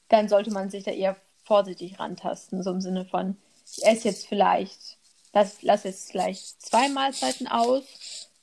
dann 0.09 0.27
sollte 0.27 0.51
man 0.51 0.69
sich 0.69 0.83
da 0.83 0.91
eher 0.91 1.15
vorsichtig 1.45 1.97
rantasten. 1.97 2.61
So 2.61 2.71
im 2.71 2.81
Sinne 2.81 3.05
von, 3.05 3.37
ich 3.77 3.85
esse 3.85 4.09
jetzt 4.09 4.27
vielleicht, 4.27 4.97
lass, 5.33 5.61
lass 5.61 5.85
jetzt 5.85 6.11
vielleicht 6.11 6.61
zwei 6.61 6.89
Mahlzeiten 6.89 7.47
aus 7.47 7.83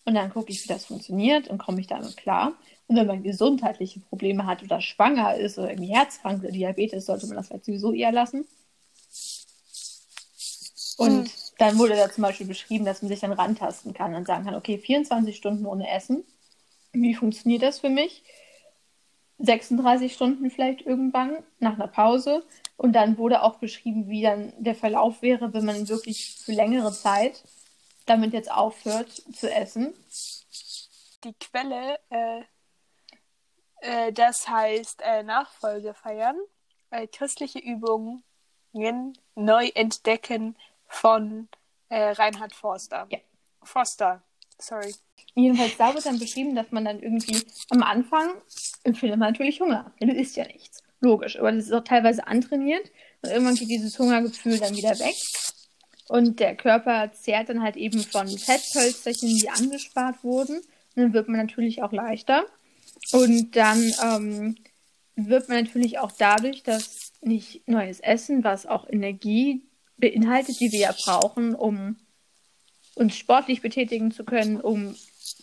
und 0.06 0.14
dann 0.14 0.30
gucke 0.32 0.52
ich, 0.52 0.64
wie 0.64 0.68
das 0.68 0.86
funktioniert 0.86 1.48
und 1.48 1.58
komme 1.58 1.80
ich 1.82 1.86
damit 1.86 2.16
klar. 2.16 2.54
Und 2.86 2.96
wenn 2.96 3.06
man 3.06 3.22
gesundheitliche 3.22 4.00
Probleme 4.00 4.46
hat 4.46 4.62
oder 4.62 4.80
schwanger 4.80 5.34
ist 5.34 5.58
oder 5.58 5.68
irgendwie 5.70 5.94
herzkrank 5.94 6.42
oder 6.42 6.52
Diabetes, 6.52 7.04
sollte 7.04 7.26
man 7.26 7.36
das 7.36 7.50
halt 7.50 7.62
sowieso 7.62 7.92
eher 7.92 8.12
lassen. 8.12 8.46
Und 10.96 11.24
Mhm. 11.24 11.47
Dann 11.58 11.78
wurde 11.78 11.96
da 11.96 12.10
zum 12.10 12.22
Beispiel 12.22 12.46
beschrieben, 12.46 12.84
dass 12.84 13.02
man 13.02 13.08
sich 13.08 13.20
dann 13.20 13.32
rantasten 13.32 13.92
kann 13.92 14.14
und 14.14 14.26
sagen 14.26 14.44
kann, 14.44 14.54
okay, 14.54 14.78
24 14.78 15.36
Stunden 15.36 15.66
ohne 15.66 15.90
Essen. 15.90 16.24
Wie 16.92 17.14
funktioniert 17.14 17.62
das 17.62 17.80
für 17.80 17.90
mich? 17.90 18.22
36 19.38 20.14
Stunden 20.14 20.50
vielleicht 20.50 20.82
irgendwann 20.82 21.44
nach 21.58 21.74
einer 21.74 21.88
Pause. 21.88 22.44
Und 22.76 22.92
dann 22.92 23.18
wurde 23.18 23.42
auch 23.42 23.56
beschrieben, 23.56 24.08
wie 24.08 24.22
dann 24.22 24.52
der 24.58 24.76
Verlauf 24.76 25.20
wäre, 25.20 25.52
wenn 25.52 25.64
man 25.64 25.88
wirklich 25.88 26.36
für 26.36 26.52
längere 26.52 26.92
Zeit 26.92 27.42
damit 28.06 28.32
jetzt 28.32 28.50
aufhört 28.50 29.10
zu 29.10 29.52
essen. 29.52 29.92
Die 31.24 31.34
Quelle, 31.34 31.98
äh, 32.10 32.42
äh, 33.80 34.12
das 34.12 34.48
heißt 34.48 35.02
äh, 35.04 35.24
Nachfolge 35.24 35.92
feiern, 35.92 36.38
äh, 36.90 37.06
christliche 37.08 37.58
Übungen 37.58 38.22
neu 39.34 39.68
entdecken 39.74 40.56
von 40.88 41.48
äh, 41.88 42.10
Reinhard 42.10 42.54
Forster. 42.54 43.06
Ja. 43.10 43.18
Forster, 43.62 44.22
sorry. 44.58 44.94
Jedenfalls 45.34 45.76
da 45.76 45.94
wird 45.94 46.06
dann 46.06 46.18
beschrieben, 46.18 46.54
dass 46.54 46.70
man 46.70 46.84
dann 46.84 47.00
irgendwie 47.00 47.40
am 47.70 47.82
Anfang 47.82 48.30
empfindet 48.82 49.18
man 49.18 49.30
natürlich 49.30 49.60
Hunger. 49.60 49.92
Du 50.00 50.12
isst 50.12 50.36
ja 50.36 50.46
nichts. 50.46 50.82
Logisch. 51.00 51.38
Aber 51.38 51.52
das 51.52 51.66
ist 51.66 51.72
auch 51.72 51.84
teilweise 51.84 52.26
antrainiert. 52.26 52.90
Und 53.22 53.30
irgendwann 53.30 53.54
geht 53.54 53.68
dieses 53.68 53.98
Hungergefühl 53.98 54.58
dann 54.58 54.76
wieder 54.76 54.98
weg. 54.98 55.14
Und 56.08 56.40
der 56.40 56.56
Körper 56.56 57.12
zehrt 57.12 57.50
dann 57.50 57.62
halt 57.62 57.76
eben 57.76 58.02
von 58.02 58.26
Fettpölsterchen, 58.26 59.28
die 59.28 59.50
angespart 59.50 60.24
wurden. 60.24 60.56
Und 60.56 60.64
dann 60.96 61.12
wird 61.12 61.28
man 61.28 61.40
natürlich 61.40 61.82
auch 61.82 61.92
leichter. 61.92 62.46
Und 63.12 63.54
dann 63.54 63.92
ähm, 64.02 64.56
wird 65.14 65.48
man 65.48 65.64
natürlich 65.64 65.98
auch 65.98 66.12
dadurch, 66.12 66.62
dass 66.62 67.12
nicht 67.20 67.68
neues 67.68 68.00
Essen, 68.00 68.42
was 68.42 68.66
auch 68.66 68.88
Energie 68.88 69.67
beinhaltet, 69.98 70.60
die 70.60 70.72
wir 70.72 70.80
ja 70.80 70.92
brauchen, 70.92 71.54
um 71.54 71.96
uns 72.94 73.16
sportlich 73.16 73.60
betätigen 73.60 74.10
zu 74.10 74.24
können, 74.24 74.60
um 74.60 74.96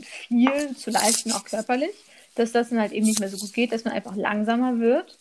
viel 0.04 0.76
zu 0.76 0.91
leisten, 0.91 1.32
auch 1.32 1.46
körperlich, 1.46 1.96
dass 2.36 2.52
das 2.52 2.70
dann 2.70 2.80
halt 2.80 2.91
eben 2.91 3.06
nicht 3.06 3.20
mehr 3.20 3.30
so 3.30 3.38
gut 3.38 3.54
geht, 3.54 3.72
dass 3.72 3.86
man 3.86 3.94
einfach 3.94 4.15
langsamer 4.15 4.80
wird 4.80 5.18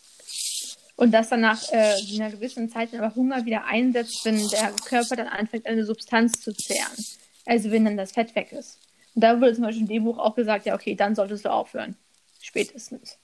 und 0.97 1.13
dass 1.13 1.29
dann 1.29 1.41
nach 1.41 1.63
äh, 1.73 1.95
einer 2.15 2.31
gewissen 2.31 2.69
Zeit 2.71 2.93
dann 2.93 3.01
aber 3.01 3.15
Hunger 3.15 3.45
wieder 3.45 3.65
einsetzt, 3.65 4.25
wenn 4.25 4.49
der 4.49 4.73
Körper 4.85 5.17
dann 5.17 5.29
anfängt, 5.29 5.67
eine 5.67 5.85
Substanz 5.85 6.41
zu 6.41 6.53
zehren. 6.53 7.05
Also 7.47 7.71
wenn 7.71 7.85
dann 7.85 7.97
das 7.97 8.13
Fett 8.13 8.35
weg 8.35 8.53
ist. 8.53 8.79
Und 9.15 9.23
da 9.23 9.41
wurde 9.41 9.55
zum 9.55 9.65
Beispiel 9.65 9.83
in 9.83 9.89
dem 9.89 10.05
Buch 10.05 10.19
auch 10.19 10.35
gesagt, 10.35 10.67
ja, 10.67 10.75
okay, 10.75 10.95
dann 10.95 11.15
solltest 11.15 11.45
du 11.45 11.53
aufhören. 11.53 11.97
Spätestens. 12.41 13.19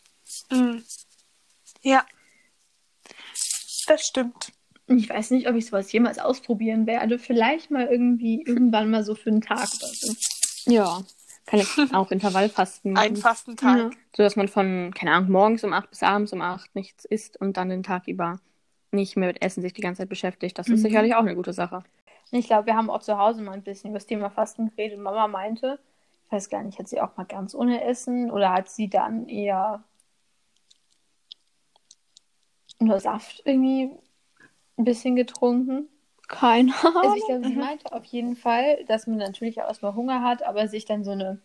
Mhm. 0.51 0.85
Ja, 1.83 2.07
das 3.87 4.07
stimmt. 4.07 4.53
Ich 4.97 5.09
weiß 5.09 5.31
nicht, 5.31 5.49
ob 5.49 5.55
ich 5.55 5.67
sowas 5.67 5.91
jemals 5.93 6.19
ausprobieren 6.19 6.87
werde. 6.87 7.19
Vielleicht 7.19 7.71
mal 7.71 7.87
irgendwie, 7.87 8.43
irgendwann 8.47 8.91
mal 8.91 9.05
so 9.05 9.15
für 9.15 9.31
einen 9.31 9.41
Tag 9.41 9.69
oder 9.79 9.89
so. 9.93 10.13
Ja. 10.67 11.03
Kann 11.47 11.61
ich 11.61 11.95
auch 11.95 12.11
Intervallfasten 12.11 12.93
machen. 12.93 13.05
Ein 13.07 13.17
Fastentag. 13.17 13.77
Ja. 13.79 13.91
So 14.17 14.23
dass 14.23 14.37
man 14.37 14.49
von, 14.49 14.93
keine 14.95 15.13
Ahnung, 15.13 15.31
morgens 15.33 15.65
um 15.65 15.73
8 15.73 15.91
bis 15.91 16.03
abends 16.03 16.33
um 16.33 16.43
8 16.43 16.75
nichts 16.75 17.05
isst 17.05 17.37
und 17.41 17.57
dann 17.57 17.69
den 17.69 17.83
Tag 17.83 18.07
über 18.09 18.41
nicht 18.93 19.17
mehr 19.17 19.29
mit 19.29 19.43
Essen 19.43 19.63
sich 19.63 19.73
die 19.73 19.81
ganze 19.81 20.03
Zeit 20.03 20.09
beschäftigt. 20.09 20.59
Das 20.59 20.69
ist 20.69 20.81
Mhm. 20.81 20.83
sicherlich 20.89 21.15
auch 21.15 21.21
eine 21.21 21.35
gute 21.37 21.53
Sache. 21.53 21.83
Ich 22.33 22.47
glaube, 22.47 22.67
wir 22.67 22.77
haben 22.77 22.91
auch 22.91 23.01
zu 23.03 23.17
Hause 23.19 23.43
mal 23.43 23.53
ein 23.53 23.63
bisschen 23.63 23.91
über 23.91 23.99
das 23.99 24.07
Thema 24.07 24.31
Fasten 24.31 24.71
geredet. 24.71 24.99
und 24.99 25.05
Mama 25.05 25.27
meinte, 25.29 25.79
ich 26.27 26.33
weiß 26.33 26.49
gar 26.51 26.63
nicht, 26.63 26.79
hat 26.79 26.89
sie 26.89 27.01
auch 27.01 27.17
mal 27.17 27.25
ganz 27.25 27.55
ohne 27.55 27.83
Essen 27.85 28.31
oder 28.31 28.53
hat 28.53 28.69
sie 28.69 28.89
dann 28.89 29.29
eher 29.29 29.83
nur 32.79 33.01
Saft 33.01 33.43
irgendwie 33.45 33.91
ein 34.81 34.85
bisschen 34.85 35.17
getrunken? 35.17 35.89
Keine 36.29 36.73
Also 37.01 37.17
ich 37.17 37.27
glaube, 37.27 37.45
sie 37.45 37.57
meinte 37.57 37.93
auf 37.93 38.05
jeden 38.07 38.37
Fall, 38.37 38.85
dass 38.87 39.07
man 39.07 39.19
natürlich 39.19 39.61
auch 39.61 39.69
erstmal 39.69 39.95
Hunger 39.95 40.23
hat, 40.23 40.43
aber 40.43 40.69
sich 40.69 40.85
dann 40.85 41.05
so 41.05 41.11
eine, 41.13 41.41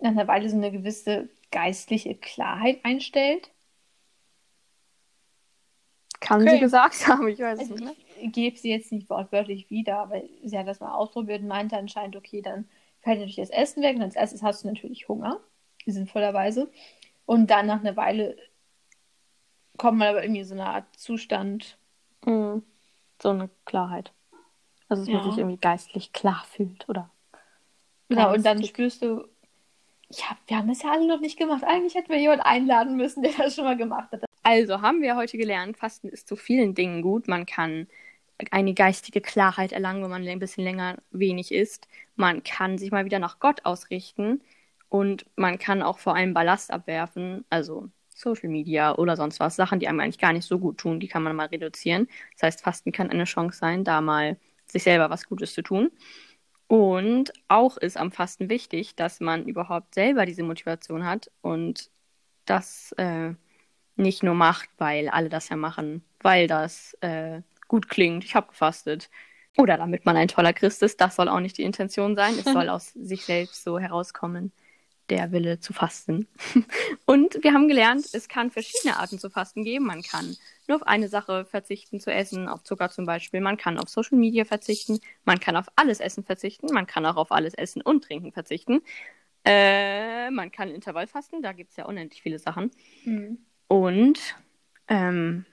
nach 0.00 0.10
einer 0.12 0.28
Weile 0.28 0.48
so 0.50 0.56
eine 0.56 0.72
gewisse 0.72 1.28
geistliche 1.52 2.14
Klarheit 2.16 2.84
einstellt. 2.84 3.50
Kann 6.20 6.46
Okay. 6.46 6.48
sie 6.48 6.58
gesagt 6.58 7.06
haben, 7.08 7.28
ich 7.28 7.38
weiß 7.40 7.60
es 7.60 7.70
Also 7.70 7.76
nicht. 7.76 8.06
Ich 8.20 8.32
gebe 8.32 8.58
sie 8.58 8.70
jetzt 8.70 8.92
nicht 8.92 9.10
wortwörtlich 9.10 9.70
wieder, 9.70 9.98
aber 9.98 10.22
sie 10.44 10.58
hat 10.58 10.68
das 10.68 10.80
mal 10.80 10.92
ausprobiert 10.94 11.42
und 11.42 11.48
meinte 11.48 11.76
anscheinend, 11.76 12.16
okay, 12.16 12.42
dann 12.42 12.68
fällt 13.02 13.18
natürlich 13.20 13.36
das 13.36 13.50
Essen 13.50 13.82
weg 13.82 13.96
und 13.96 14.02
als 14.02 14.16
erstes 14.16 14.42
hast 14.42 14.64
du 14.64 14.68
natürlich 14.68 15.08
Hunger, 15.08 15.40
sinnvollerweise. 15.86 16.70
Und 17.26 17.50
dann 17.50 17.66
nach 17.66 17.80
einer 17.80 17.96
Weile 17.96 18.36
kommt 19.76 19.98
man 19.98 20.08
aber 20.08 20.22
irgendwie 20.22 20.44
so 20.44 20.54
eine 20.54 20.66
Art 20.66 20.86
Zustand. 20.96 21.76
Mhm. 22.24 22.62
So 23.20 23.30
eine 23.30 23.50
Klarheit. 23.64 24.12
Also, 24.88 25.02
dass 25.04 25.08
man 25.12 25.22
Ja. 25.24 25.30
sich 25.30 25.38
irgendwie 25.38 25.58
geistlich 25.60 26.12
klar 26.12 26.44
fühlt, 26.50 26.88
oder? 26.88 27.10
Genau, 28.08 28.34
und 28.34 28.44
dann 28.44 28.62
spürst 28.62 29.02
du, 29.02 29.26
ja, 30.10 30.36
wir 30.46 30.58
haben 30.58 30.68
das 30.68 30.82
ja 30.82 30.90
alle 30.92 31.06
noch 31.06 31.20
nicht 31.20 31.38
gemacht. 31.38 31.64
Eigentlich 31.64 31.94
hätten 31.94 32.10
wir 32.10 32.18
jemanden 32.18 32.44
einladen 32.44 32.96
müssen, 32.96 33.22
der 33.22 33.32
das 33.32 33.54
schon 33.54 33.64
mal 33.64 33.76
gemacht 33.76 34.12
hat. 34.12 34.24
Also 34.42 34.82
haben 34.82 35.00
wir 35.00 35.16
heute 35.16 35.38
gelernt, 35.38 35.78
Fasten 35.78 36.08
ist 36.08 36.28
zu 36.28 36.36
vielen 36.36 36.74
Dingen 36.74 37.00
gut. 37.00 37.28
Man 37.28 37.46
kann 37.46 37.86
eine 38.50 38.74
geistige 38.74 39.20
Klarheit 39.20 39.72
erlangen, 39.72 40.02
wenn 40.02 40.10
man 40.10 40.26
ein 40.26 40.38
bisschen 40.40 40.64
länger 40.64 40.98
wenig 41.10 41.52
isst. 41.52 41.86
Man 42.16 42.42
kann 42.42 42.76
sich 42.76 42.90
mal 42.90 43.04
wieder 43.04 43.18
nach 43.20 43.38
Gott 43.38 43.64
ausrichten 43.64 44.42
und 44.88 45.24
man 45.36 45.58
kann 45.58 45.80
auch 45.80 45.98
vor 45.98 46.16
allem 46.16 46.34
Ballast 46.34 46.70
abwerfen, 46.72 47.44
also 47.50 47.88
Social 48.22 48.48
Media 48.48 48.94
oder 48.96 49.16
sonst 49.16 49.40
was, 49.40 49.56
Sachen, 49.56 49.80
die 49.80 49.88
einem 49.88 50.00
eigentlich 50.00 50.18
gar 50.18 50.32
nicht 50.32 50.46
so 50.46 50.58
gut 50.58 50.78
tun, 50.78 51.00
die 51.00 51.08
kann 51.08 51.22
man 51.22 51.36
mal 51.36 51.46
reduzieren. 51.46 52.08
Das 52.34 52.44
heißt, 52.44 52.62
Fasten 52.62 52.92
kann 52.92 53.10
eine 53.10 53.24
Chance 53.24 53.58
sein, 53.58 53.84
da 53.84 54.00
mal 54.00 54.38
sich 54.66 54.82
selber 54.82 55.10
was 55.10 55.26
Gutes 55.26 55.54
zu 55.54 55.62
tun. 55.62 55.90
Und 56.68 57.32
auch 57.48 57.76
ist 57.76 57.98
am 57.98 58.12
Fasten 58.12 58.48
wichtig, 58.48 58.96
dass 58.96 59.20
man 59.20 59.46
überhaupt 59.46 59.94
selber 59.94 60.24
diese 60.24 60.42
Motivation 60.42 61.04
hat 61.04 61.30
und 61.42 61.90
das 62.46 62.92
äh, 62.92 63.34
nicht 63.96 64.22
nur 64.22 64.34
macht, 64.34 64.70
weil 64.78 65.08
alle 65.08 65.28
das 65.28 65.48
ja 65.50 65.56
machen, 65.56 66.02
weil 66.20 66.46
das 66.46 66.96
äh, 67.00 67.42
gut 67.68 67.88
klingt, 67.88 68.24
ich 68.24 68.34
habe 68.34 68.48
gefastet. 68.48 69.10
Oder 69.58 69.76
damit 69.76 70.06
man 70.06 70.16
ein 70.16 70.28
toller 70.28 70.54
Christ 70.54 70.82
ist, 70.82 71.00
das 71.00 71.16
soll 71.16 71.28
auch 71.28 71.40
nicht 71.40 71.58
die 71.58 71.62
Intention 71.62 72.16
sein. 72.16 72.34
Es 72.38 72.44
soll 72.44 72.68
aus 72.70 72.92
sich 72.94 73.24
selbst 73.24 73.64
so 73.64 73.78
herauskommen, 73.78 74.52
der 75.12 75.30
Wille 75.30 75.60
zu 75.60 75.74
fasten. 75.74 76.26
Und 77.06 77.38
wir 77.42 77.52
haben 77.52 77.68
gelernt, 77.68 78.06
es 78.14 78.28
kann 78.28 78.50
verschiedene 78.50 78.96
Arten 78.96 79.18
zu 79.18 79.28
fasten 79.28 79.62
geben. 79.62 79.84
Man 79.84 80.02
kann 80.02 80.36
nur 80.66 80.76
auf 80.76 80.86
eine 80.86 81.08
Sache 81.08 81.44
verzichten 81.44 82.00
zu 82.00 82.10
essen, 82.10 82.48
auf 82.48 82.62
Zucker 82.62 82.88
zum 82.88 83.04
Beispiel. 83.04 83.42
Man 83.42 83.58
kann 83.58 83.78
auf 83.78 83.90
Social 83.90 84.16
Media 84.18 84.44
verzichten. 84.46 85.00
Man 85.24 85.38
kann 85.38 85.56
auf 85.56 85.66
alles 85.76 86.00
Essen 86.00 86.24
verzichten. 86.24 86.72
Man 86.72 86.86
kann 86.86 87.04
auch 87.04 87.16
auf 87.16 87.30
alles 87.30 87.52
Essen 87.52 87.82
und 87.82 88.04
Trinken 88.04 88.32
verzichten. 88.32 88.80
Äh, 89.44 90.30
man 90.30 90.50
kann 90.50 90.70
Intervallfasten, 90.70 91.42
da 91.42 91.52
gibt 91.52 91.72
es 91.72 91.76
ja 91.76 91.84
unendlich 91.84 92.22
viele 92.22 92.38
Sachen. 92.38 92.70
Und 93.68 94.18
ähm, 94.88 95.44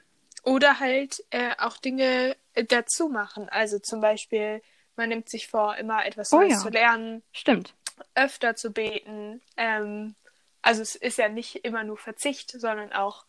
Oder 0.43 0.79
halt 0.79 1.23
äh, 1.31 1.51
auch 1.57 1.77
Dinge 1.77 2.37
äh, 2.53 2.63
dazu 2.63 3.09
machen. 3.09 3.49
Also 3.49 3.79
zum 3.79 3.99
Beispiel, 3.99 4.61
man 4.95 5.09
nimmt 5.09 5.27
sich 5.27 5.47
vor, 5.47 5.75
immer 5.77 6.05
etwas 6.05 6.31
Oh 6.31 6.41
ja. 6.41 6.57
zu 6.57 6.69
lernen, 6.69 7.23
stimmt. 7.33 7.73
Öfter 8.15 8.55
zu 8.55 8.71
beten. 8.71 9.41
Ähm, 9.57 10.15
also 10.61 10.81
es 10.81 10.95
ist 10.95 11.17
ja 11.17 11.29
nicht 11.29 11.63
immer 11.65 11.83
nur 11.83 11.97
Verzicht, 11.97 12.51
sondern 12.51 12.91
auch 12.93 13.25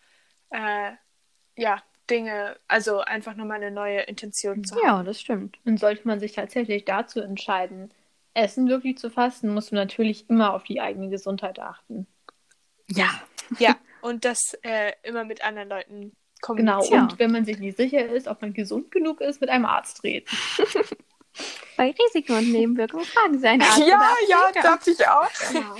äh, 0.50 0.92
ja, 1.56 1.82
Dinge, 2.08 2.56
also 2.66 3.00
einfach 3.00 3.34
nochmal 3.36 3.58
eine 3.58 3.70
neue 3.70 4.00
Intention 4.00 4.64
zu 4.64 4.74
haben. 4.76 4.84
Ja, 4.84 5.02
das 5.02 5.20
stimmt. 5.20 5.58
Und 5.64 5.78
sollte 5.78 6.06
man 6.06 6.18
sich 6.18 6.32
tatsächlich 6.32 6.84
dazu 6.84 7.20
entscheiden, 7.20 7.92
Essen 8.34 8.68
wirklich 8.68 8.98
zu 8.98 9.10
fasten, 9.10 9.52
muss 9.52 9.72
man 9.72 9.80
natürlich 9.80 10.28
immer 10.28 10.54
auf 10.54 10.64
die 10.64 10.80
eigene 10.80 11.08
Gesundheit 11.08 11.58
achten. 11.58 12.06
Ja. 12.88 13.10
Ja, 13.58 13.76
und 14.00 14.24
das 14.24 14.54
äh, 14.62 14.92
immer 15.02 15.24
mit 15.24 15.44
anderen 15.44 15.68
Leuten 15.68 16.16
Genau, 16.42 16.78
kommunizieren. 16.78 17.02
und 17.02 17.18
wenn 17.18 17.32
man 17.32 17.44
sich 17.44 17.58
nicht 17.58 17.76
sicher 17.76 18.06
ist, 18.06 18.26
ob 18.26 18.40
man 18.40 18.54
gesund 18.54 18.90
genug 18.90 19.20
ist, 19.20 19.40
mit 19.40 19.50
einem 19.50 19.66
Arzt 19.66 20.02
reden. 20.04 20.26
Bei 21.76 21.94
Risiken 21.98 22.36
und 22.36 22.52
Nebenwirkungen 22.52 23.04
fragen 23.04 23.38
Sie 23.38 23.46
einen 23.46 23.62
Arzt. 23.62 23.78
Ja, 23.78 24.14
ja, 24.28 24.52
dachte 24.62 24.90
ich 24.90 25.06
auch. 25.06 25.30
Genau. 25.52 25.76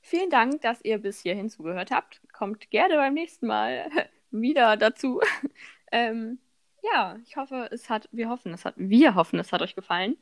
Vielen 0.00 0.30
Dank, 0.30 0.62
dass 0.62 0.80
ihr 0.82 0.98
bis 0.98 1.20
hierhin 1.20 1.50
zugehört 1.50 1.90
habt. 1.90 2.20
Kommt 2.32 2.70
gerne 2.70 2.96
beim 2.96 3.14
nächsten 3.14 3.46
Mal 3.46 3.90
wieder 4.30 4.76
dazu. 4.76 5.20
Ähm, 5.90 6.38
ja, 6.82 7.16
ich 7.24 7.38
hoffe, 7.38 7.66
es 7.72 7.88
hat, 7.88 8.10
wir 8.12 8.28
hoffen, 8.28 8.52
es 8.52 8.66
hat, 8.66 8.74
wir 8.76 9.14
hoffen, 9.14 9.38
es 9.38 9.52
hat 9.52 9.62
euch 9.62 9.74
gefallen. 9.74 10.18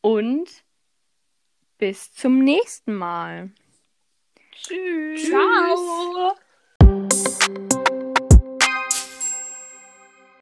Und 0.00 0.64
bis 1.78 2.12
zum 2.12 2.40
nächsten 2.40 2.96
Mal. 2.96 3.52
Tschüss. 4.50 5.28
Ciao. 5.28 6.34